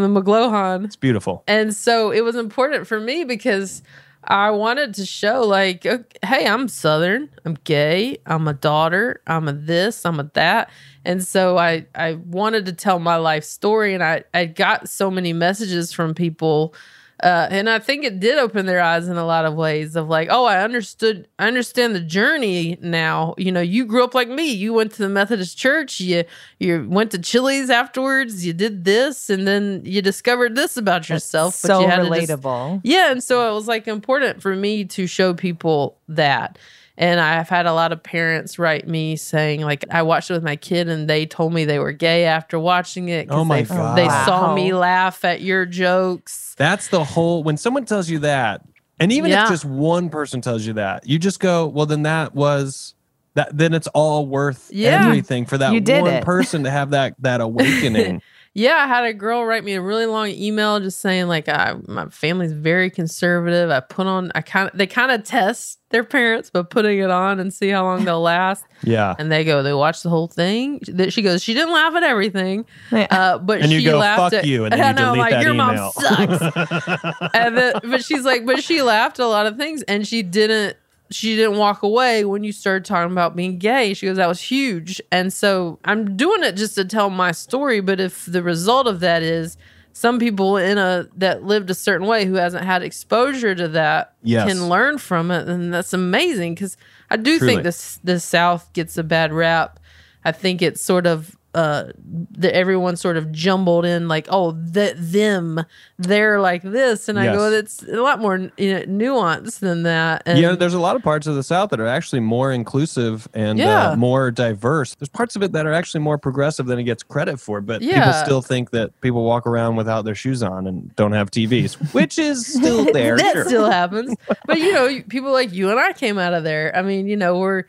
[0.02, 0.84] the McGlohon.
[0.84, 1.44] it's beautiful.
[1.46, 3.82] And so it was important for me because
[4.28, 5.84] I wanted to show, like,
[6.24, 10.70] hey, I'm Southern, I'm gay, I'm a daughter, I'm a this, I'm a that.
[11.04, 15.10] And so I, I wanted to tell my life story, and I, I got so
[15.10, 16.74] many messages from people.
[17.22, 20.08] Uh, and I think it did open their eyes in a lot of ways of
[20.08, 23.34] like, oh, I understood, I understand the journey now.
[23.38, 24.50] You know, you grew up like me.
[24.52, 25.98] You went to the Methodist church.
[25.98, 26.24] You
[26.58, 28.44] you went to Chili's afterwards.
[28.44, 31.54] You did this, and then you discovered this about yourself.
[31.54, 32.80] so you had to just- relatable.
[32.84, 36.58] yeah, and so it was like important for me to show people that.
[36.98, 40.42] And I've had a lot of parents write me saying, like, I watched it with
[40.42, 43.28] my kid and they told me they were gay after watching it.
[43.28, 43.98] 'cause Oh my they, God.
[43.98, 44.24] They Wow.
[44.24, 46.54] saw me laugh at your jokes.
[46.56, 48.62] That's the whole when someone tells you that,
[48.98, 49.42] and even Yeah.
[49.42, 52.94] if just one person tells you that, you just go, well, then that was
[53.34, 53.54] that.
[53.54, 55.02] Then it's all worth Yeah.
[55.04, 56.24] everything for that You did one it.
[56.24, 58.22] person to have that that awakening.
[58.58, 61.74] Yeah, I had a girl write me a really long email just saying like I,
[61.86, 63.68] my family's very conservative.
[63.68, 67.10] I put on I kind of they kind of test their parents by putting it
[67.10, 68.64] on and see how long they'll last.
[68.82, 70.80] yeah, And they go, they watch the whole thing.
[70.88, 74.20] That she goes, she didn't laugh at everything, uh, but And you she go, laughed
[74.20, 75.66] "Fuck at you," and then I you I'm delete like, that your email.
[75.66, 77.30] mom sucks.
[77.34, 80.22] and then, but she's like, but she laughed at a lot of things, and she
[80.22, 80.78] didn't.
[81.10, 83.94] She didn't walk away when you started talking about being gay.
[83.94, 85.00] She goes, that was huge.
[85.12, 87.80] And so I'm doing it just to tell my story.
[87.80, 89.56] But if the result of that is
[89.92, 94.14] some people in a that lived a certain way who hasn't had exposure to that
[94.22, 94.48] Yes.
[94.48, 96.54] can learn from it, then that's amazing.
[96.54, 96.76] Because
[97.08, 97.54] I do Truly.
[97.54, 99.78] think this the South gets a bad rap.
[100.24, 101.84] I think it's sort of uh
[102.30, 105.64] the, everyone sort of jumbled in like oh that them
[105.98, 107.82] they're like this and I go Yes.
[107.82, 110.52] it's a lot more you know, nuanced than that and yeah.
[110.54, 113.90] There's a lot of parts of the South that are actually more inclusive and Yeah.
[113.90, 114.94] uh, more diverse.
[114.96, 117.80] There's parts of it that are actually more progressive than it gets credit for, but
[117.80, 121.74] people still think that people walk around without their shoes on and don't have TVs,
[121.94, 123.16] which is still there.
[123.16, 123.44] that sure.
[123.46, 124.14] still happens.
[124.46, 126.70] But you know, people like you and I came out of there.
[126.76, 127.64] I mean, you know, we're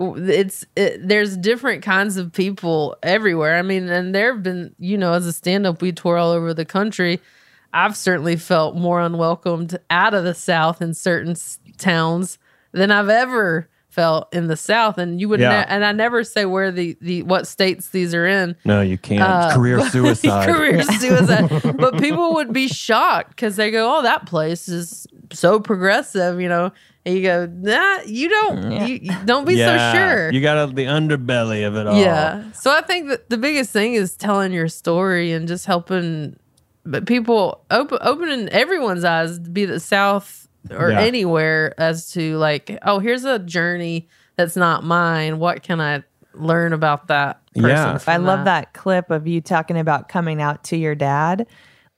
[0.00, 3.56] it's it, there's different kinds of people everywhere.
[3.56, 6.30] I mean, and there have been, you know, as a stand up, we tour all
[6.30, 7.20] over the country.
[7.72, 12.38] I've certainly felt more unwelcomed out of the South in certain s- towns
[12.72, 14.98] than I've ever felt in the South.
[14.98, 15.60] And you would, Yeah.
[15.60, 18.56] ne- and I never say where the the what states these are in.
[18.64, 19.22] No, you can't.
[19.22, 20.46] Uh, Career suicide.
[20.46, 21.76] career suicide.
[21.76, 26.48] but people would be shocked because they go, "Oh, that place is so progressive," you
[26.48, 26.72] know.
[27.06, 28.70] And you go, "Nah, you don't.
[28.86, 31.98] You, you don't be yeah, so sure." You got the underbelly of it all.
[31.98, 32.50] yeah.
[32.52, 36.36] So I think that the biggest thing is telling your story and just helping,
[36.84, 41.00] but people open opening everyone's eyes, be the South or Yeah.
[41.00, 45.38] anywhere, as to like, oh, here's a journey that's not mine.
[45.38, 46.02] What can I
[46.34, 47.40] learn about that?
[47.54, 47.98] Person Yeah.
[47.98, 51.46] from I love that clip of you talking about coming out to your dad.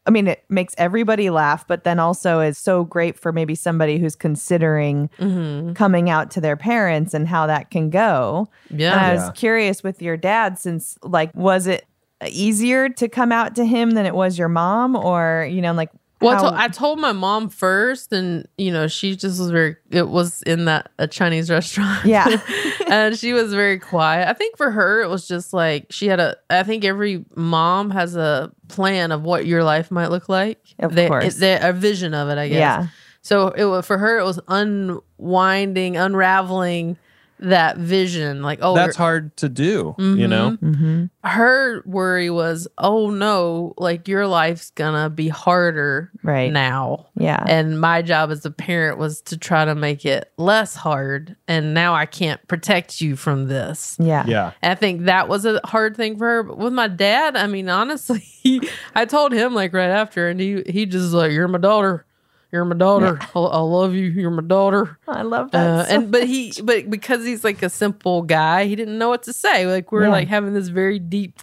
[0.04, 3.98] I mean, it makes everybody laugh, but then also is so great for maybe somebody
[3.98, 5.74] who's considering Mm-hmm.
[5.74, 8.48] coming out to their parents and how that can go.
[8.70, 8.92] Yeah.
[8.92, 9.14] And I Yeah.
[9.26, 11.84] was curious with your dad, since like, was it
[12.28, 14.96] easier to come out to him than it was your mom?
[14.96, 15.90] Or, you know, like,
[16.22, 19.76] Well, I, I told my mom first, and you know, she just was very.
[19.90, 22.04] It was in that a Chinese restaurant.
[22.04, 22.40] Yeah.
[22.88, 24.28] and she was very quiet.
[24.28, 26.36] I think for her, it was just like she had a.
[26.50, 30.60] I think every mom has a plan of what your life might look like.
[30.78, 31.36] Of they, course.
[31.36, 32.38] they, a vision of it.
[32.38, 32.58] I guess.
[32.58, 32.86] Yeah.
[33.22, 34.18] So it for her.
[34.18, 36.96] It was unwinding, unraveling
[37.42, 38.42] that vision.
[38.42, 40.56] Like, oh, That's hard to do, you know?
[40.62, 41.06] Mm-hmm.
[41.26, 46.52] her worry was, oh no, like your life's gonna be harder Right.
[46.52, 47.06] now.
[47.16, 47.42] Yeah.
[47.46, 51.36] And my job as a parent was to try to make it less hard.
[51.48, 53.96] And now I can't protect you from this.
[54.00, 54.24] yeah.
[54.26, 54.52] Yeah.
[54.62, 56.42] And I think that was a hard thing for her.
[56.44, 58.22] But with my dad, I mean, honestly,
[58.94, 62.04] I told him like right after, and he he just like, "You're my daughter,
[62.52, 63.18] you're my daughter.
[63.34, 64.04] I, I love you.
[64.06, 65.66] You're my daughter." I love that.
[65.66, 69.08] Uh, so and but he but because he's like a simple guy, he didn't know
[69.08, 69.66] what to say.
[69.66, 70.10] Like we're Yeah.
[70.10, 71.40] like having this very deep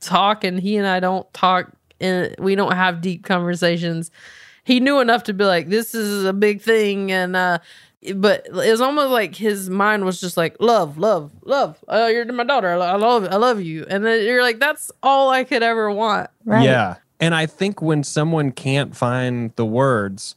[0.00, 4.10] talk, and he and I don't talk, and we don't have deep conversations.
[4.64, 7.58] He knew enough to be like, "This is a big thing," and uh,
[8.14, 11.82] but it was almost like his mind was just like, "Love, love, love.
[11.88, 12.68] Uh, you're my daughter.
[12.70, 15.62] I lo- I love, I love you." And then you're like, "That's all I could
[15.62, 16.64] ever want." right.
[16.64, 16.96] Yeah.
[17.22, 20.34] And I think when someone can't find the words,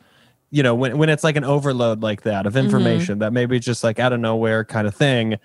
[0.54, 2.66] you know, when, when it's like an overload like that of mm-hmm.
[2.66, 5.38] information that maybe just like out of nowhere kind of thing,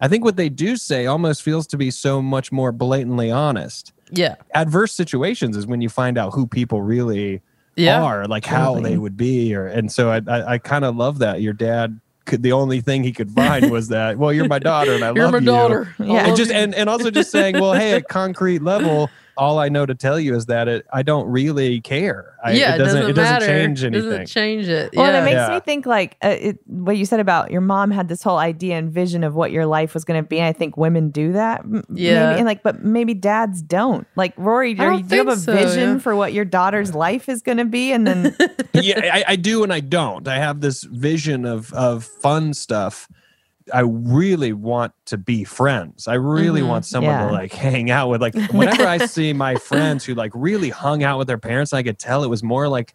[0.00, 3.92] I think what they do say almost feels to be so much more blatantly honest.
[4.10, 7.42] Yeah, Adverse situations is when you find out who people really
[7.76, 8.02] yeah.
[8.02, 11.20] are, like how they would be, or and so I I, I kind of love
[11.20, 14.58] that your dad could the only thing he could find was that well you're my
[14.58, 15.44] daughter and I You're love my you.
[15.44, 15.94] daughter.
[16.00, 16.26] I Yeah.
[16.26, 16.56] and just you.
[16.56, 20.18] and, and also just saying well hey at concrete level all I know to tell
[20.18, 22.34] you is that it I don't really care.
[22.44, 23.46] I, yeah, it doesn't it doesn't matter.
[23.46, 24.06] change anything.
[24.06, 24.94] It doesn't change it.
[24.94, 25.54] Well, and it makes Yeah.
[25.54, 28.76] me think like uh, it, what you said about your mom had this whole idea
[28.78, 30.38] and vision of what your life was going to be.
[30.38, 31.60] And I think women do that.
[31.60, 32.28] m- Yeah.
[32.30, 34.06] Maybe, and like, but maybe dads don't.
[34.16, 35.98] Like Rory, do you, don't you have a so, vision yeah.
[35.98, 37.92] for what your daughter's life is going to be?
[37.92, 38.36] And then,
[38.72, 40.26] yeah, I, I do and I don't.
[40.28, 43.08] I have this vision of of fun stuff.
[43.74, 46.06] I really want to be friends.
[46.06, 46.68] I really Mhm.
[46.68, 47.26] want someone Yeah.
[47.26, 48.20] to like hang out with.
[48.20, 51.82] Like whenever I see my friends who like really hung out with their parents, I
[51.82, 52.94] could tell it was more like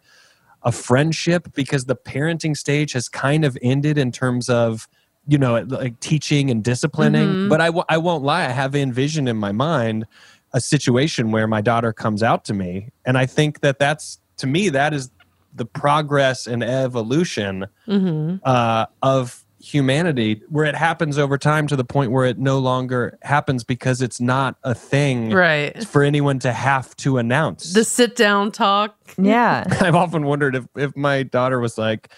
[0.63, 4.87] a friendship because the parenting stage has kind of ended in terms of
[5.27, 7.27] you know like teaching and disciplining.
[7.27, 7.49] Mhm.
[7.49, 10.05] But I w- I won't lie, I have envisioned in my mind
[10.53, 14.47] a situation where my daughter comes out to me, and I think that that's to
[14.47, 15.09] me that is
[15.53, 18.39] the progress and evolution Mhm.
[18.45, 23.17] uh, of humanity where it happens over time to the point where it no longer
[23.21, 25.85] happens because it's not a thing Right.
[25.87, 27.73] for anyone to have to announce.
[27.73, 28.95] The sit down talk.
[29.17, 32.09] yeah, I've often wondered if, if my daughter was like,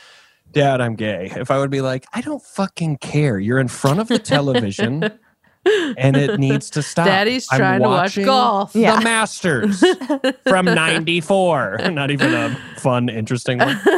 [0.52, 1.32] Dad, I'm gay.
[1.36, 3.40] If I would be like, I don't fucking care.
[3.40, 5.02] You're in front of the television
[5.66, 7.06] and it needs to stop.
[7.06, 8.76] Daddy's I'm trying to watch watching golf.
[8.76, 8.98] Yeah.
[8.98, 9.84] The Masters
[10.48, 11.90] from 94.
[11.92, 13.80] Not even a fun, interesting one.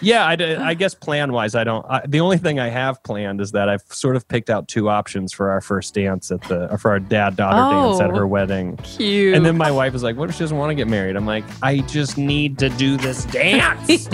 [0.00, 1.84] Yeah, I guess plan wise, I don't.
[1.88, 4.88] I, the only thing I have planned is that I've sort of picked out two
[4.88, 8.14] options for our first dance at the, for our dad daughter dance at Oh.
[8.16, 8.76] her wedding.
[8.78, 9.34] Cute.
[9.34, 11.16] And then my wife is like, What if she doesn't want to get married?
[11.16, 14.08] I'm like, I just need to do this dance.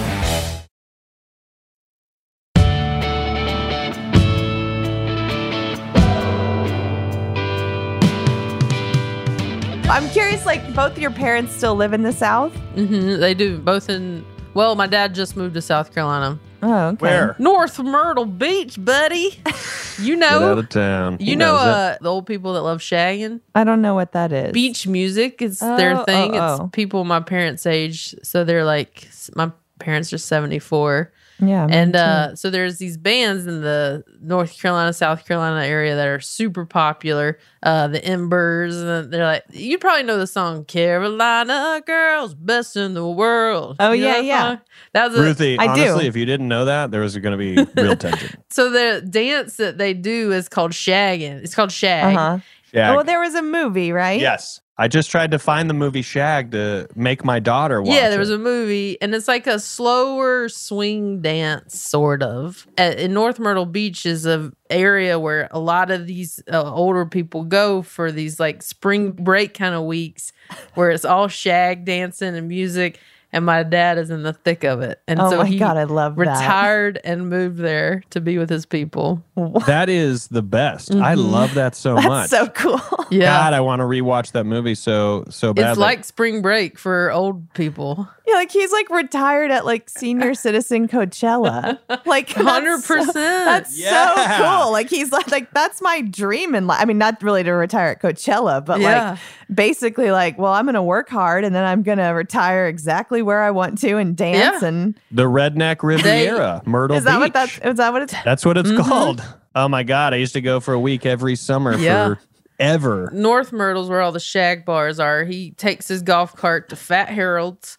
[10.89, 12.51] both your parents still live in the South?
[12.73, 14.25] hmm they do both in.
[14.55, 16.97] Well, my dad just moved to South Carolina, Oh, okay.
[17.05, 17.35] Where?
[17.39, 19.39] North Myrtle Beach, buddy.
[19.99, 21.17] You Get out know, of town.
[21.19, 23.41] He you know, knows uh, the old people that love shagging.
[23.53, 24.51] I don't know what that is.
[24.51, 26.35] Beach music is Oh, their thing.
[26.35, 26.65] oh, oh.
[26.65, 31.11] It's people my parents' age, so they're like my parents are seventy four.
[31.41, 31.67] Yeah.
[31.69, 36.19] and uh, so there's these bands in the North Carolina, South Carolina area that are
[36.19, 37.39] super popular.
[37.63, 42.93] Uh, the Embers, and they're like you probably know the song "Carolina Girls, Best in
[42.93, 44.41] the World." Oh, You yeah, that yeah.
[44.49, 44.61] song?
[44.93, 45.81] That was a, Ruthie, I do.
[45.83, 48.41] honestly, if you didn't know that, there was going to be real tension.
[48.49, 51.43] so the dance that they do is called shagging.
[51.43, 52.39] It's called shag, Uh-huh.
[52.73, 52.97] Shag.
[52.97, 54.19] Oh, there was a movie, right?
[54.19, 54.59] yes.
[54.77, 58.17] I just tried to find the movie Shag to make my daughter watch yeah, there
[58.17, 58.35] was it.
[58.35, 62.65] a movie, and it's like a slower swing dance, sort of.
[62.79, 67.05] At, in North Myrtle Beach is a area where a lot of these uh, older
[67.05, 70.33] people go for these like spring break kind of weeks,
[70.73, 72.99] where it's all shag dancing and music.
[73.33, 75.77] And my dad is in the thick of it, and Oh so my he God,
[75.77, 76.21] I love that.
[76.21, 79.23] retired and moved there to be with his people.
[79.67, 80.91] That is the best.
[80.93, 81.31] I mm-hmm.
[81.31, 82.29] love that so That's much.
[82.29, 82.81] so cool.
[83.11, 85.71] Yeah, God, I want to rewatch that movie so so badly.
[85.71, 88.07] it's like spring break for old people.
[88.25, 91.77] Yeah, like he's like retired at like senior citizen Coachella.
[92.05, 93.13] Like that's so- 100%.
[93.13, 94.37] That's Yeah.
[94.37, 94.71] so cool.
[94.71, 96.79] Like he's like, like that's my dream in life.
[96.81, 99.11] I mean, not really to retire at Coachella, but Yeah.
[99.11, 99.19] like
[99.53, 103.51] basically like, well, I'm gonna work hard and then I'm gonna retire exactly where I
[103.51, 104.67] want to and dance Yeah.
[104.67, 107.19] and the Redneck Riviera, Myrtle is that Beach.
[107.21, 108.81] what that's is that what it's That's what it's Mm-hmm.
[108.89, 109.23] called.
[109.55, 112.15] Oh my god, I used to go for a week every summer Yeah.
[112.15, 112.19] for
[112.59, 113.09] ever.
[113.13, 115.23] North Myrtle's where all the shag bars are.
[115.23, 117.77] He takes his golf cart to Fat Harold's,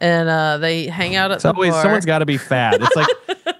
[0.00, 1.82] and uh, they hang out at It's the always bar.
[1.82, 2.80] someone's got to be fat.
[2.80, 3.08] It's like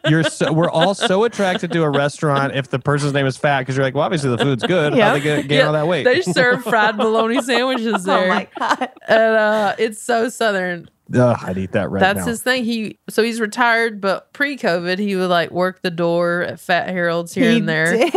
[0.08, 3.60] you're so, we're all so attracted to a restaurant if the person's name is fat
[3.60, 4.94] because you're like, well, obviously the food's good.
[4.94, 5.08] Yeah.
[5.08, 6.04] How they get, gain all that weight?
[6.04, 8.88] They serve fried bologna sandwiches oh there, my god.
[9.08, 10.88] and uh, it's so southern.
[11.14, 12.12] Ugh, I'd eat that right now.
[12.12, 12.30] That's now.
[12.30, 12.64] his thing.
[12.64, 17.34] He so he's retired, but pre-COVID, he would like work the door at Fat Harold's
[17.34, 18.14] here He and there, did?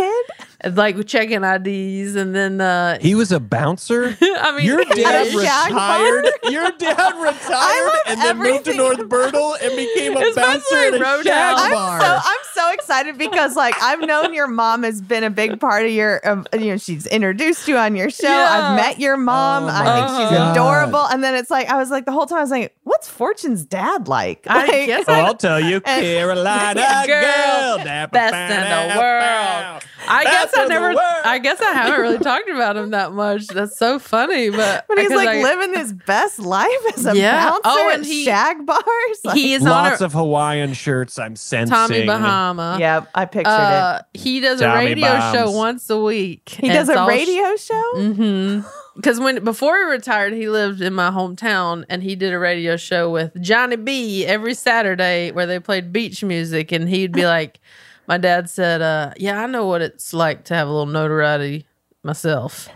[0.64, 4.16] And, like checking IDs, and then uh, he was a bouncer.
[4.22, 6.26] I mean, Your dad a shag retired.
[6.50, 10.94] Your dad retired and then moved to North Myrtle and became a Especially bouncer at
[10.94, 11.24] a Roadhouse.
[11.26, 12.02] shag I'm bar.
[12.02, 15.86] so I'm so excited because like I've known your mom has been a big part
[15.86, 18.28] of your um, you know she's introduced you on your show.
[18.28, 18.50] Yeah.
[18.50, 19.64] I've met your mom.
[19.66, 20.52] Oh I my think she's God.
[20.56, 21.06] adorable.
[21.06, 23.66] And then it's like I was like the whole time I was like, what's Fortune's
[23.66, 24.46] dad like?
[24.48, 26.74] I Like, guess Oh, I'll tell you, And- Carolina
[27.08, 29.84] Girl, girl, best in the world.
[30.14, 30.94] I guess I never.
[31.26, 33.48] I guess I haven't really talked about him that much.
[33.48, 37.46] That's so funny, but But he's like I- living his best life as a Yeah.
[37.50, 38.84] bouncer Oh, at and he- shag bars.
[39.24, 41.18] Like, He is Lots on of Hawaiian shirts.
[41.20, 41.74] I'm a sensing.
[41.74, 42.78] Tommy Bahama.
[42.80, 45.36] Yep, I pictured Uh, he does a radio Bombs.
[45.36, 46.50] show once a week.
[46.50, 47.92] He does a radio show.
[47.96, 48.68] Mm-hmm.
[48.96, 52.78] Because when before he retired, he lived in my hometown, and he did a radio
[52.78, 57.60] show with Johnny B every Saturday where they played beach music, and he'd be like,
[58.08, 61.66] "My dad said, uh, yeah, I know what it's like to have a little notoriety
[62.04, 62.70] myself.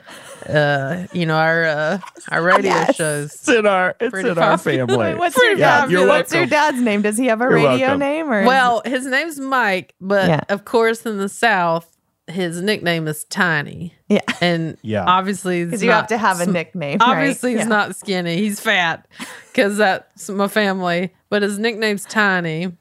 [0.47, 1.99] Uh, you know our uh,
[2.31, 2.95] our radio Yes.
[2.95, 3.33] shows.
[3.33, 5.15] It's in our, it's Pretty in our family.
[5.15, 5.81] What's Pretty your dad?
[5.81, 6.07] popular.
[6.07, 7.01] What's your dad's name?
[7.01, 7.99] Does he have a You're radio welcome.
[7.99, 10.41] name or is- Well, his name's Mike, but Yeah.
[10.49, 11.91] of course in the South,
[12.27, 13.93] his nickname is Tiny.
[14.07, 15.03] yeah, And Yeah.
[15.05, 16.99] obviously, because because you have to have a nickname.
[16.99, 17.09] right?
[17.09, 17.67] Obviously, he's Yeah.
[17.67, 18.37] not skinny.
[18.37, 19.05] He's fat
[19.51, 21.13] because that's my family.
[21.29, 22.71] But his nickname's Tiny.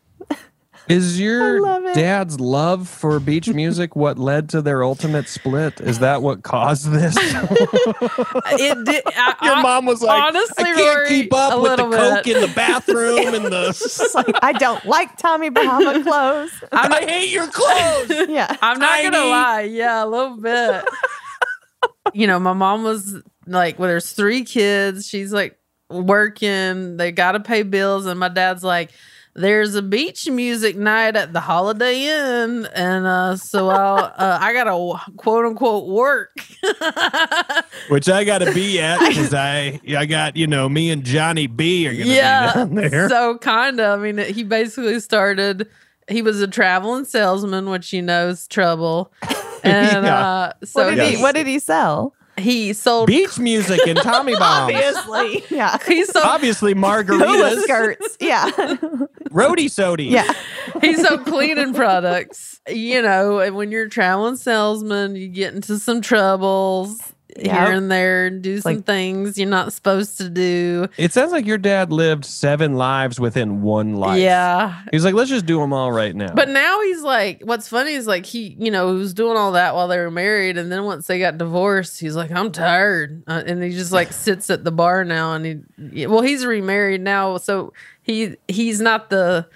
[0.88, 5.80] Is your love dad's love for beach music what led to their ultimate split?
[5.80, 7.16] Is that what caused this?
[8.58, 9.02] It did.
[9.06, 11.98] I, Your mom was like, honestly, I can't Rory, keep up a with the little
[12.14, 12.36] coke bit.
[12.36, 14.10] in the bathroom and the.
[14.14, 16.52] Like I don't like Tommy Bahama clothes.
[16.72, 18.28] I hate your clothes.
[18.28, 19.62] yeah, I'm not gonna lie.
[19.62, 20.84] Yeah, a little bit.
[22.14, 25.06] you know, my mom was like, well, there's three kids.
[25.06, 25.58] She's like
[25.90, 26.96] working.
[26.96, 28.90] They got to pay bills, and my dad's like.
[29.38, 34.54] There's a beach music night at the Holiday Inn, and uh, so I'll, uh, I
[34.54, 36.30] gotta quote unquote work.
[37.90, 41.46] Which I got to be at because I I got you know me and Johnny
[41.46, 43.08] B are gonna be down there.
[43.10, 45.68] so kind of i mean he basically started
[46.08, 49.12] he was a traveling salesman which you know is trouble
[49.64, 50.26] and Yeah.
[50.28, 51.22] uh so what did he, he?
[51.22, 52.14] What did he sell?
[52.38, 54.72] He sold Beach music and Tommy bombs.
[54.74, 55.78] Obviously, yeah.
[55.86, 58.16] he sold Obviously Hula margaritas, skirts.
[58.20, 58.50] Yeah,
[59.30, 60.10] roadie sodies.
[60.10, 60.32] yeah.
[60.80, 65.78] he sold cleaning products you know and when you're a traveling salesman you get into
[65.78, 66.98] some troubles
[67.38, 67.46] Yep.
[67.68, 71.32] here and there and do some like- things you're not supposed to do It sounds
[71.32, 74.20] like your dad lived seven lives within one life.
[74.20, 76.32] yeah He's like, let's just do them all right now.
[76.34, 79.52] But now he's like, what's funny is like he, you know, he was doing all
[79.52, 83.22] that while they were married, and then once they got divorced, he's like, I'm tired,
[83.26, 87.00] uh, and he just like sits at the bar now, and he, well, he's remarried
[87.00, 87.72] now, so
[88.02, 89.46] he he's not the,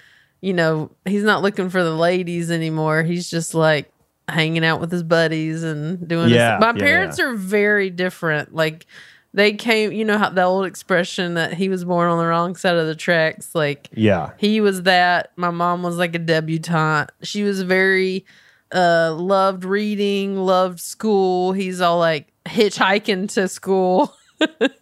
[0.41, 3.03] you know, he's not looking for the ladies anymore.
[3.03, 3.91] He's just like
[4.27, 6.29] hanging out with his buddies and doing.
[6.29, 8.53] Yeah, his, my yeah, parents are very different.
[8.53, 8.85] Like
[9.33, 12.55] they came, you know, how the old expression that he was born on the wrong
[12.55, 14.31] side of the tracks, like yeah.
[14.37, 18.25] he was that my mom was like a debutante she was very
[18.73, 24.13] uh loved reading loved school he's all like hitchhiking to school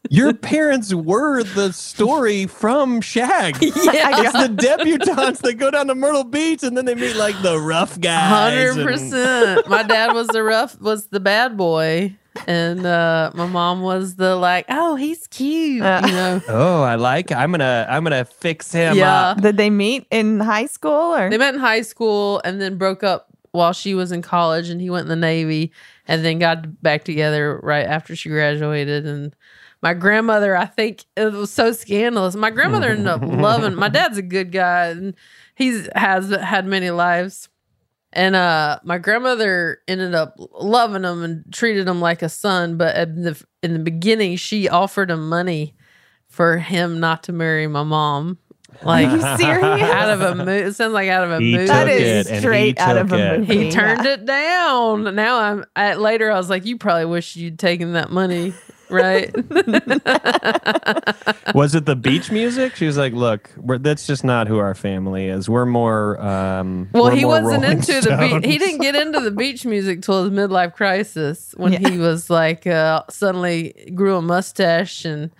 [0.09, 3.57] Your parents were the story from Shag.
[3.61, 3.71] yeah
[4.21, 7.59] It's the debutantes that go down to Myrtle Beach and then they meet like the
[7.59, 8.29] rough guys.
[8.29, 9.69] Hundred and- percent.
[9.69, 12.15] My dad was the rough, was the bad boy,
[12.47, 16.01] and uh, my mom was the like, oh, he's cute, Uh.
[16.05, 16.41] you know.
[16.47, 17.31] Oh, I like.
[17.31, 17.85] I'm gonna.
[17.89, 19.29] I'm gonna fix him Yeah.
[19.31, 19.41] up.
[19.41, 21.29] Did they meet in high school or?
[21.29, 24.79] They met in high school and then broke up while she was in college, and
[24.79, 25.71] he went in the Navy,
[26.09, 29.05] and then got back together right after she graduated.
[29.05, 29.35] And
[29.83, 32.35] my grandmother, I think it was so scandalous.
[32.35, 33.75] My grandmother ended up loving.
[33.75, 35.13] My dad's a good guy, and
[35.53, 37.47] he's has had many lives.
[38.11, 42.75] And uh, my grandmother ended up loving him and treated him like a son.
[42.75, 45.75] But in the in the beginning, she offered him money
[46.27, 48.39] for him not to marry my mom.
[48.83, 49.63] Like Are serious?
[49.91, 50.51] out of a movie.
[50.53, 51.65] It sounds like out of a He movie.
[51.67, 53.39] that took is it, straight out of took a it.
[53.41, 53.65] movie.
[53.65, 54.13] he turned Yeah.
[54.13, 55.15] it down.
[55.15, 56.31] Now I'm at later.
[56.31, 58.53] I was like, you probably wish you'd taken that money,
[58.89, 59.35] right?
[61.55, 62.75] Was it the beach music?
[62.75, 65.49] She was like, "Look, we're, that's just not who our family is.
[65.49, 68.45] We're more." Um, well, we're he more wasn't Rolling into the beat.
[68.49, 71.89] He didn't get into the beach music till his midlife crisis when Yeah.
[71.89, 75.31] he was like uh, suddenly grew a mustache and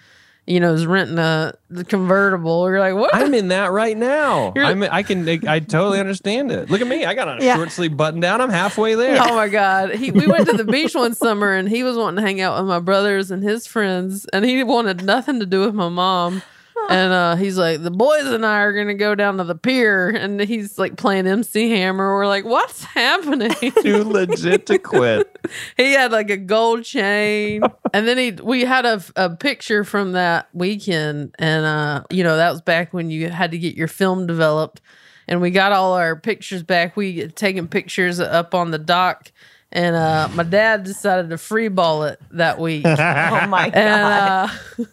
[0.49, 2.67] you know is renting a the convertible.
[2.67, 3.13] You're like, what?
[3.13, 4.51] I'm in that right now.
[4.57, 4.81] I'm.
[4.83, 5.29] I can.
[5.47, 6.69] I totally understand it.
[6.69, 7.05] Look at me.
[7.05, 7.55] I got on a Yeah.
[7.55, 8.41] short sleeve button down.
[8.41, 9.19] I'm halfway there.
[9.21, 9.91] Oh my god!
[9.95, 12.57] He, we went to the beach one summer, and he was wanting to hang out
[12.59, 16.41] with my brothers and his friends, and he wanted nothing to do with my mom.
[16.89, 20.09] And uh, he's like, the boys and I are gonna go down to the pier,
[20.09, 22.15] and he's like playing MC Hammer.
[22.15, 23.53] We're like, what's happening?
[23.83, 25.37] Too legit to quit.
[25.77, 27.61] he had like a gold chain,
[27.93, 32.37] and then he we had a, a picture from that weekend, and uh, you know
[32.37, 34.81] that was back when you had to get your film developed,
[35.27, 36.97] and we got all our pictures back.
[36.97, 39.31] We had taken pictures up on the dock,
[39.71, 42.85] and uh, my dad decided to freeball it that week.
[42.85, 43.75] Oh my god.
[43.75, 44.47] And uh,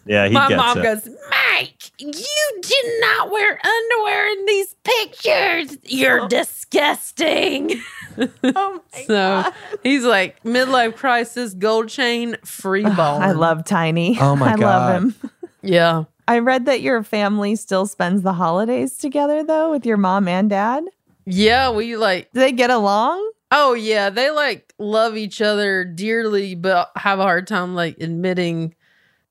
[0.05, 0.83] Yeah, he my gets mom it.
[0.83, 5.77] goes, Mike, you did not wear underwear in these pictures.
[5.83, 7.81] You're disgusting.
[8.43, 9.53] oh my So god.
[9.83, 13.21] he's like midlife crisis, gold chain, free ball.
[13.21, 14.17] I love Tiny.
[14.19, 14.63] Oh my I God.
[14.63, 15.15] I love him.
[15.61, 16.03] Yeah.
[16.27, 20.49] I read that your family still spends the holidays together though with your mom and
[20.49, 20.83] dad.
[21.25, 23.31] Yeah, we like Do they get along?
[23.51, 28.73] Oh yeah, they like love each other dearly, but have a hard time like admitting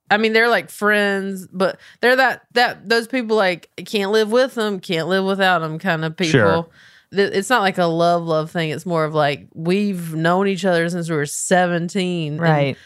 [0.09, 4.55] I mean, they're like friends, but they're that that those people like can't live with
[4.55, 6.31] them, can't live without them kind of people.
[6.31, 6.67] Sure.
[7.13, 8.71] It's not like a love love thing.
[8.71, 12.77] It's more of like we've known each other since we were seventeen, and Right.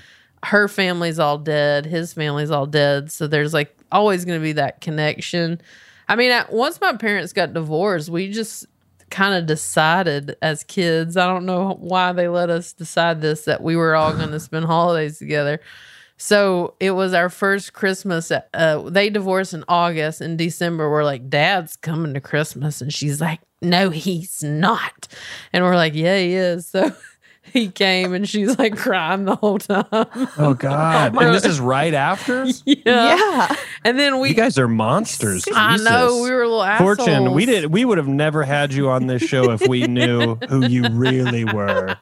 [0.44, 3.10] her family's all dead, his family's all dead.
[3.12, 5.60] So there's like always going to be that connection.
[6.08, 8.66] I mean, at, once my parents got divorced, we just
[9.10, 11.16] kind of decided as kids.
[11.16, 14.40] I don't know why they let us decide this that we were all going to
[14.40, 15.60] spend holidays together.
[16.16, 18.30] So it was our first Christmas.
[18.30, 20.20] Uh, they divorced in August.
[20.20, 22.82] In December, we're like, Dad's coming to Christmas.
[22.82, 25.08] And she's like, No, he's not.
[25.52, 26.66] And we're like, Yeah, he is.
[26.68, 26.90] So
[27.52, 29.86] he came and she's like crying the whole time.
[29.92, 31.16] Oh God!
[31.16, 32.44] and this is right after.
[32.64, 32.74] yeah.
[32.84, 33.56] Yeah.
[33.84, 35.44] And then we, You guys are monsters.
[35.52, 36.98] I know, we were little assholes.
[36.98, 37.72] Fortune, we did.
[37.72, 41.44] We would have never had you on this show if we knew who you really
[41.44, 41.96] were.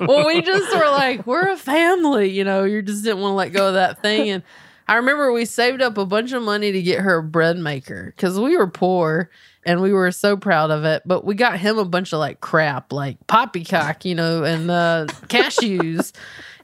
[0.00, 3.36] well, we just were like, we're a family, you know, you just didn't want to
[3.36, 4.28] let go of that thing.
[4.28, 4.42] And
[4.88, 8.12] I remember we saved up a bunch of money to get her a bread maker
[8.14, 9.30] because we were poor
[9.64, 11.02] and we were so proud of it.
[11.06, 15.06] But we got him a bunch of like crap, like poppycock, you know, and uh,
[15.28, 16.12] cashews.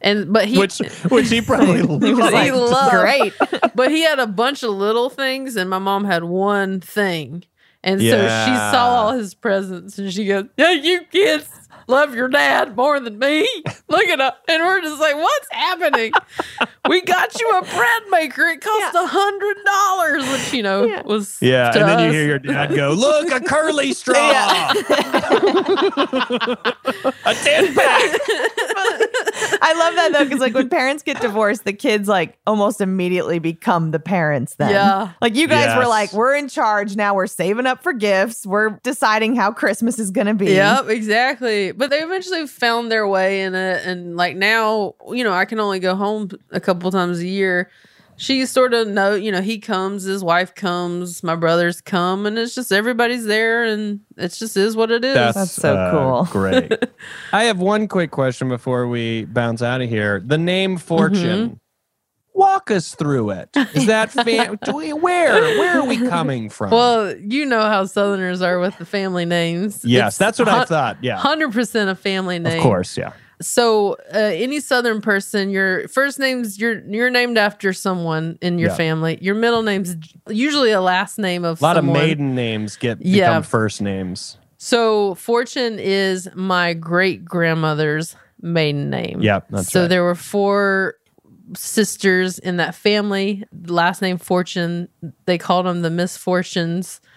[0.01, 0.79] And but he Which,
[1.11, 2.33] which he probably He was loved.
[2.35, 3.33] like, He loved- great.
[3.75, 7.45] but he had a bunch of little things, and my mom had one thing.
[7.83, 11.49] And so she saw all his presents, and she goes, "Yeah, you kids
[11.87, 13.49] love your dad more than me.
[13.89, 16.13] Look at up." And we're just like, "What's happening?
[16.89, 18.47] we got you a bread maker.
[18.49, 21.03] It cost a hundred dollars, which you know Yeah.
[21.03, 24.17] was Yeah, to and then you hear your dad go, "Look, a curly straw,
[27.25, 28.21] a ten pack."
[30.07, 33.91] I that though, because like when parents get divorced, the kids like almost immediately become
[33.91, 34.71] the parents then.
[34.71, 35.13] Yeah.
[35.21, 37.15] Like you guys were like, we're in charge now.
[37.15, 38.47] We're saving up for gifts.
[38.47, 40.53] We're deciding how Christmas is gonna be.
[40.53, 41.73] Yep, exactly.
[41.73, 43.85] But they eventually found their way in it.
[43.87, 47.71] And like now, you know, I can only go home a couple times a year.
[48.19, 52.39] She sort of know, you know, he comes, his wife comes, my brothers come, and
[52.39, 55.15] it's just everybody's there and it just is what it is.
[55.15, 56.25] That's so cool.
[56.31, 56.73] Great.
[57.33, 60.21] I have one quick question before we bounce out of here.
[60.25, 61.47] The name Fortune.
[61.47, 61.55] Mm-hmm.
[62.33, 63.49] Walk us through it.
[63.75, 65.33] Is that fam- do we, where?
[65.59, 66.71] Where are we coming from?
[66.71, 69.83] well, you know how Southerners are with the family names.
[69.87, 71.03] yes, It's that's what I thought.
[71.03, 72.59] Yeah, 100% a family name.
[72.59, 72.99] of course.
[72.99, 73.13] Yeah.
[73.43, 78.71] So, uh, any Southern person, your first name's you're you're named after someone in your
[78.71, 78.77] Yeah.
[78.77, 79.19] family.
[79.21, 79.95] Your middle name's
[80.29, 81.97] usually a last name of A lot someone.
[81.97, 83.41] of maiden names get become Yeah.
[83.43, 84.39] first names.
[84.57, 89.21] So, Fortune is my great grandmother's maiden name.
[89.21, 89.89] Yep, that's so right.
[89.89, 90.95] there were four
[91.55, 93.45] sisters in that family.
[93.67, 94.89] Last name Fortune.
[95.27, 97.01] They called them the Misfortunes.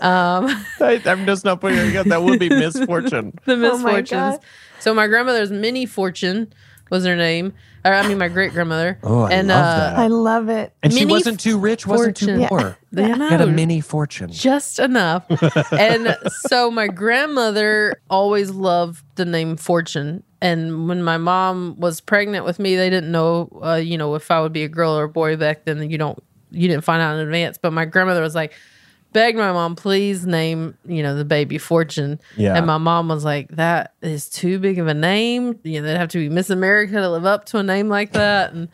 [0.00, 0.46] Um,
[0.80, 2.08] I, I'm just not putting it together.
[2.10, 3.38] That would be misfortune.
[3.44, 3.68] the Oh my
[4.00, 4.08] misfortunes.
[4.08, 4.40] God.
[4.80, 6.52] So my grandmother's mini Fortune
[6.90, 7.52] was her name.
[7.84, 8.98] Or, I mean, my great grandmother.
[9.02, 9.98] Oh, I and love uh, that.
[9.98, 10.72] I love it.
[10.82, 12.76] And she mini wasn't too rich, wasn't too poor.
[12.90, 13.16] Yeah.
[13.20, 14.30] I Had a mini fortune.
[14.32, 15.24] just enough.
[15.72, 20.24] and so my grandmother always loved the name Fortune.
[20.40, 24.30] And when my mom was pregnant with me, they didn't know, uh, you know, if
[24.30, 25.88] I would be a girl or a boy back then.
[25.88, 27.56] You don't, you didn't find out in advance.
[27.56, 28.52] But my grandmother was like,
[29.16, 32.20] begged my mom, please name, you know, the baby Fortune.
[32.36, 32.54] Yeah.
[32.54, 35.58] And my mom was like, that is too big of a name.
[35.62, 38.12] You know, they'd have to be Miss America to live up to a name like
[38.12, 38.52] that.
[38.52, 38.68] And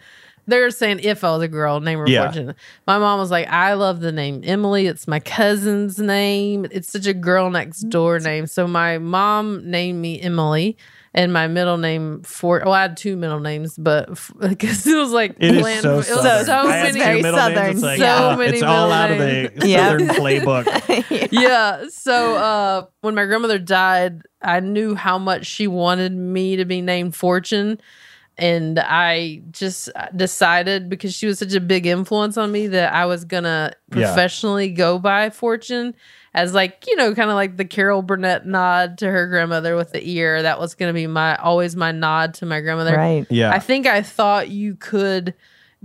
[0.48, 2.24] they're saying if I was a girl, name her Yeah.
[2.24, 2.56] Fortune.
[2.88, 4.88] My mom was like, I love the name Emily.
[4.88, 6.66] It's my cousin's name.
[6.72, 8.24] It's such a girl next door mm.
[8.24, 8.46] name.
[8.48, 10.76] So my mom named me Emily.
[11.14, 14.08] And my middle name for well, I had two middle names, but
[14.40, 16.46] because it was like It so it was southern.
[16.46, 17.54] so many very middle names.
[17.54, 17.70] southern.
[17.72, 19.88] It's like, So uh, many it's all out of the Yeah.
[19.90, 21.28] southern playbook.
[21.30, 21.84] yeah.
[21.90, 26.80] So uh, when my grandmother died, I knew how much she wanted me to be
[26.80, 27.78] named Fortune.
[28.38, 33.04] And I just decided because she was such a big influence on me that I
[33.04, 34.06] was going to Yeah.
[34.06, 35.94] professionally go by Fortune
[36.34, 39.92] as like, you know, kind of like the Carol Burnett nod to her grandmother with
[39.92, 40.42] the ear.
[40.42, 42.96] That was going to be my always my nod to my grandmother.
[42.96, 43.26] Right.
[43.30, 43.50] Yeah.
[43.50, 45.34] I think I thought you could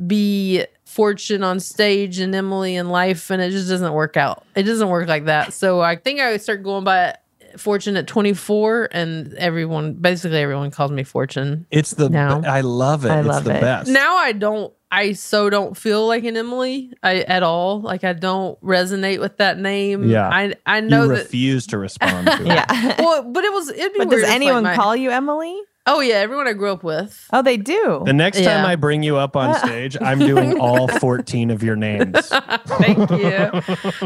[0.05, 4.45] be Fortune on stage and Emily in life, and it just doesn't work out.
[4.55, 5.53] It doesn't work like that.
[5.53, 7.15] So I think I would start going by
[7.57, 11.65] Fortune at 24, and everyone, basically everyone calls me Fortune.
[11.71, 12.41] It's the No.
[12.45, 13.09] I love it.
[13.11, 13.61] I it's love the it.
[13.61, 13.89] best.
[13.91, 14.73] Now I don't.
[14.89, 17.81] I so don't feel like an Emily I, at all.
[17.81, 20.05] Like I don't resonate with that name.
[20.09, 20.29] Yeah.
[20.29, 21.23] I I you know that.
[21.23, 22.45] refuse to respond to it.
[22.47, 22.95] Yeah.
[22.97, 23.69] Well, but it was.
[23.69, 25.59] It'd be but weird does if, like, anyone my- call you Emily?
[25.87, 27.27] Oh yeah, everyone I grew up with.
[27.31, 28.01] Oh, they do.
[28.05, 31.75] The next time I bring you up on stage, I'm doing all 14 of your
[31.75, 32.27] names.
[32.67, 33.61] Thank you.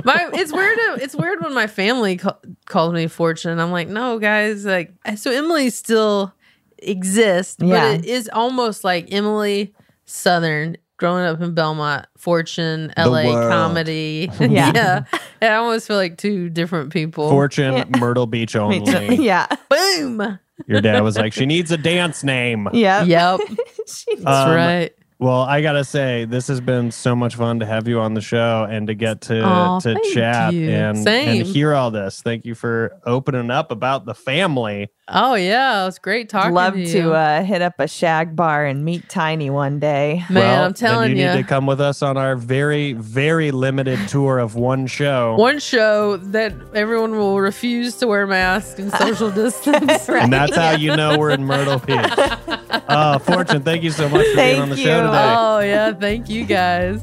[0.06, 0.78] My it's weird.
[1.02, 3.60] It's weird when my family ca- calls me Fortune.
[3.60, 4.64] I'm like, no, guys.
[4.66, 6.34] Like, so Emily still
[6.80, 7.96] exists, Yeah.
[7.98, 9.74] but it is almost like Emily
[10.06, 13.24] Southern growing up in Belmont, Fortune, L.A.
[13.32, 14.30] comedy.
[14.40, 14.72] Yeah.
[14.76, 15.04] yeah.
[15.42, 17.28] I almost feel like two different people.
[17.30, 19.16] Fortune, Myrtle Beach Me only.
[19.16, 19.48] yeah.
[19.70, 20.38] Boom.
[20.68, 22.68] Your dad was like, she needs a dance name.
[22.74, 23.08] Yep.
[23.08, 23.40] Yep.
[23.88, 24.92] She- That's Um, right.
[25.20, 28.22] Well, I gotta say, this has been so much fun to have you on the
[28.22, 30.70] show and to get to Aw, to chat you.
[30.72, 31.28] and, Same.
[31.42, 32.22] and hear all this.
[32.24, 34.90] Thank you for opening up about the family.
[35.14, 36.54] Oh yeah, it was great talking.
[36.54, 37.02] Love to, you.
[37.02, 40.24] to uh, hit up a shag bar and meet Tiny one day.
[40.30, 41.30] Man, well, I'm telling you, you.
[41.30, 45.36] need to come with us on our very, very limited tour of one show.
[45.36, 50.08] one show that everyone will refuse to wear masks and social distance.
[50.08, 51.98] And that's how you know we're in Myrtle Beach.
[52.92, 54.84] Uh, Fortune, thank you so much for being on the you.
[54.84, 55.36] show today.
[55.38, 57.02] Oh yeah, thank you guys.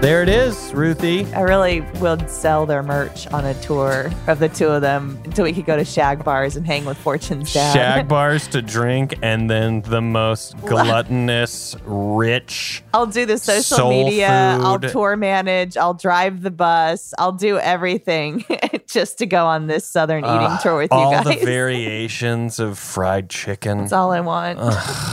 [0.00, 1.26] There it is, Ruthie.
[1.34, 5.44] I really would sell their merch on a tour of the two of them until
[5.44, 7.74] we could go to shag bars and hang with Fortune's dad.
[7.74, 12.82] Shag bars to drink, and then the most gluttonous, rich.
[12.94, 14.58] I'll do the social media.
[14.62, 15.76] I'll tour manage.
[15.76, 17.12] I'll drive the bus.
[17.18, 18.46] I'll do everything
[18.86, 21.26] just to go on this southern uh, eating tour with you guys.
[21.26, 23.80] all the variations of fried chicken.
[23.80, 24.58] That's all I want.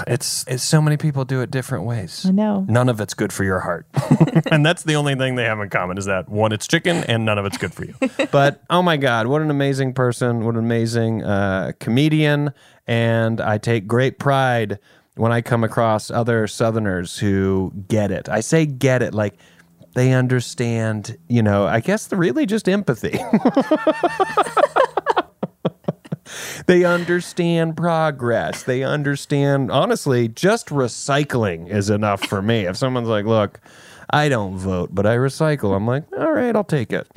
[0.07, 2.25] It's it's so many people do it different ways.
[2.25, 2.65] I know.
[2.69, 3.85] None of it's good for your heart.
[4.49, 7.25] and that's the only thing they have in common is that one, it's chicken, and
[7.25, 7.95] none of it's good for you.
[8.31, 12.53] but oh my God, what an amazing person, what an amazing uh, comedian.
[12.87, 14.79] And I take great pride
[15.15, 18.29] when I come across other Southerners who get it.
[18.29, 19.37] I say get it like
[19.95, 23.17] they understand, you know, I guess the really just empathy.
[26.67, 28.63] they understand progress.
[28.63, 32.67] They understand, honestly, just recycling is enough for me.
[32.67, 33.59] If someone's like, look,
[34.09, 37.07] I don't vote, but I recycle, I'm like, all right, I'll take it.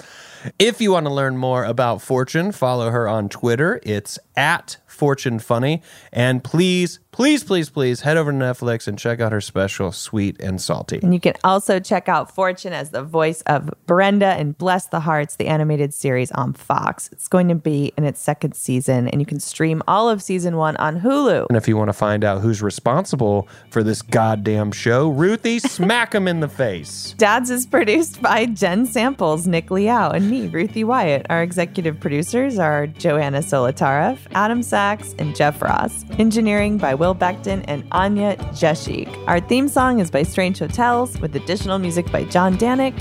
[0.59, 3.79] If you want to learn more about Fortune, follow her on Twitter.
[3.83, 5.81] It's at Fortune Funny.
[6.13, 10.39] And please, please, please, please head over to Netflix and check out her special, Sweet
[10.41, 11.01] and Salty.
[11.03, 15.01] And you can also check out Fortune as the voice of Brenda in Bless the
[15.01, 17.09] Harts, the animated series on Fox.
[17.13, 20.59] It's going to be in its second season, and you can stream all of season
[20.59, 21.47] one on Hulu.
[21.49, 26.15] And if you want to find out who's responsible for this goddamn show, Ruthie, smack
[26.15, 27.15] him in the face.
[27.17, 31.25] Dads is produced by Jen Samples, Nick Liao, and me, Ruthie Wyatt.
[31.31, 36.05] Our executive producers are Joanna Solotaroff, Adam And Jeff Ross.
[36.19, 39.09] Engineering by Will Beckton and Anya Jeshik.
[39.29, 42.97] Our theme song is by Strange Hotels, with additional music by John Danick.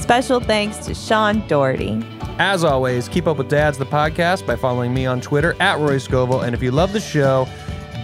[0.00, 2.02] Special thanks to Sean Doherty.
[2.38, 6.00] As always, keep up with Dads the podcast by following me on Twitter at Rory
[6.00, 6.40] Scovel.
[6.40, 7.46] And if you love the show,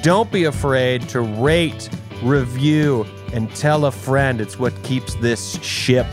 [0.02, 1.88] don't be afraid to rate,
[2.22, 4.38] review, and tell a friend.
[4.38, 6.06] It's what keeps this ship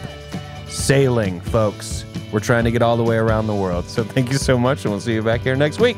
[0.69, 2.05] sailing, folks.
[2.32, 3.86] We're trying to get all the way around the world.
[3.86, 5.97] So thank you so much, and we'll see you back here next week.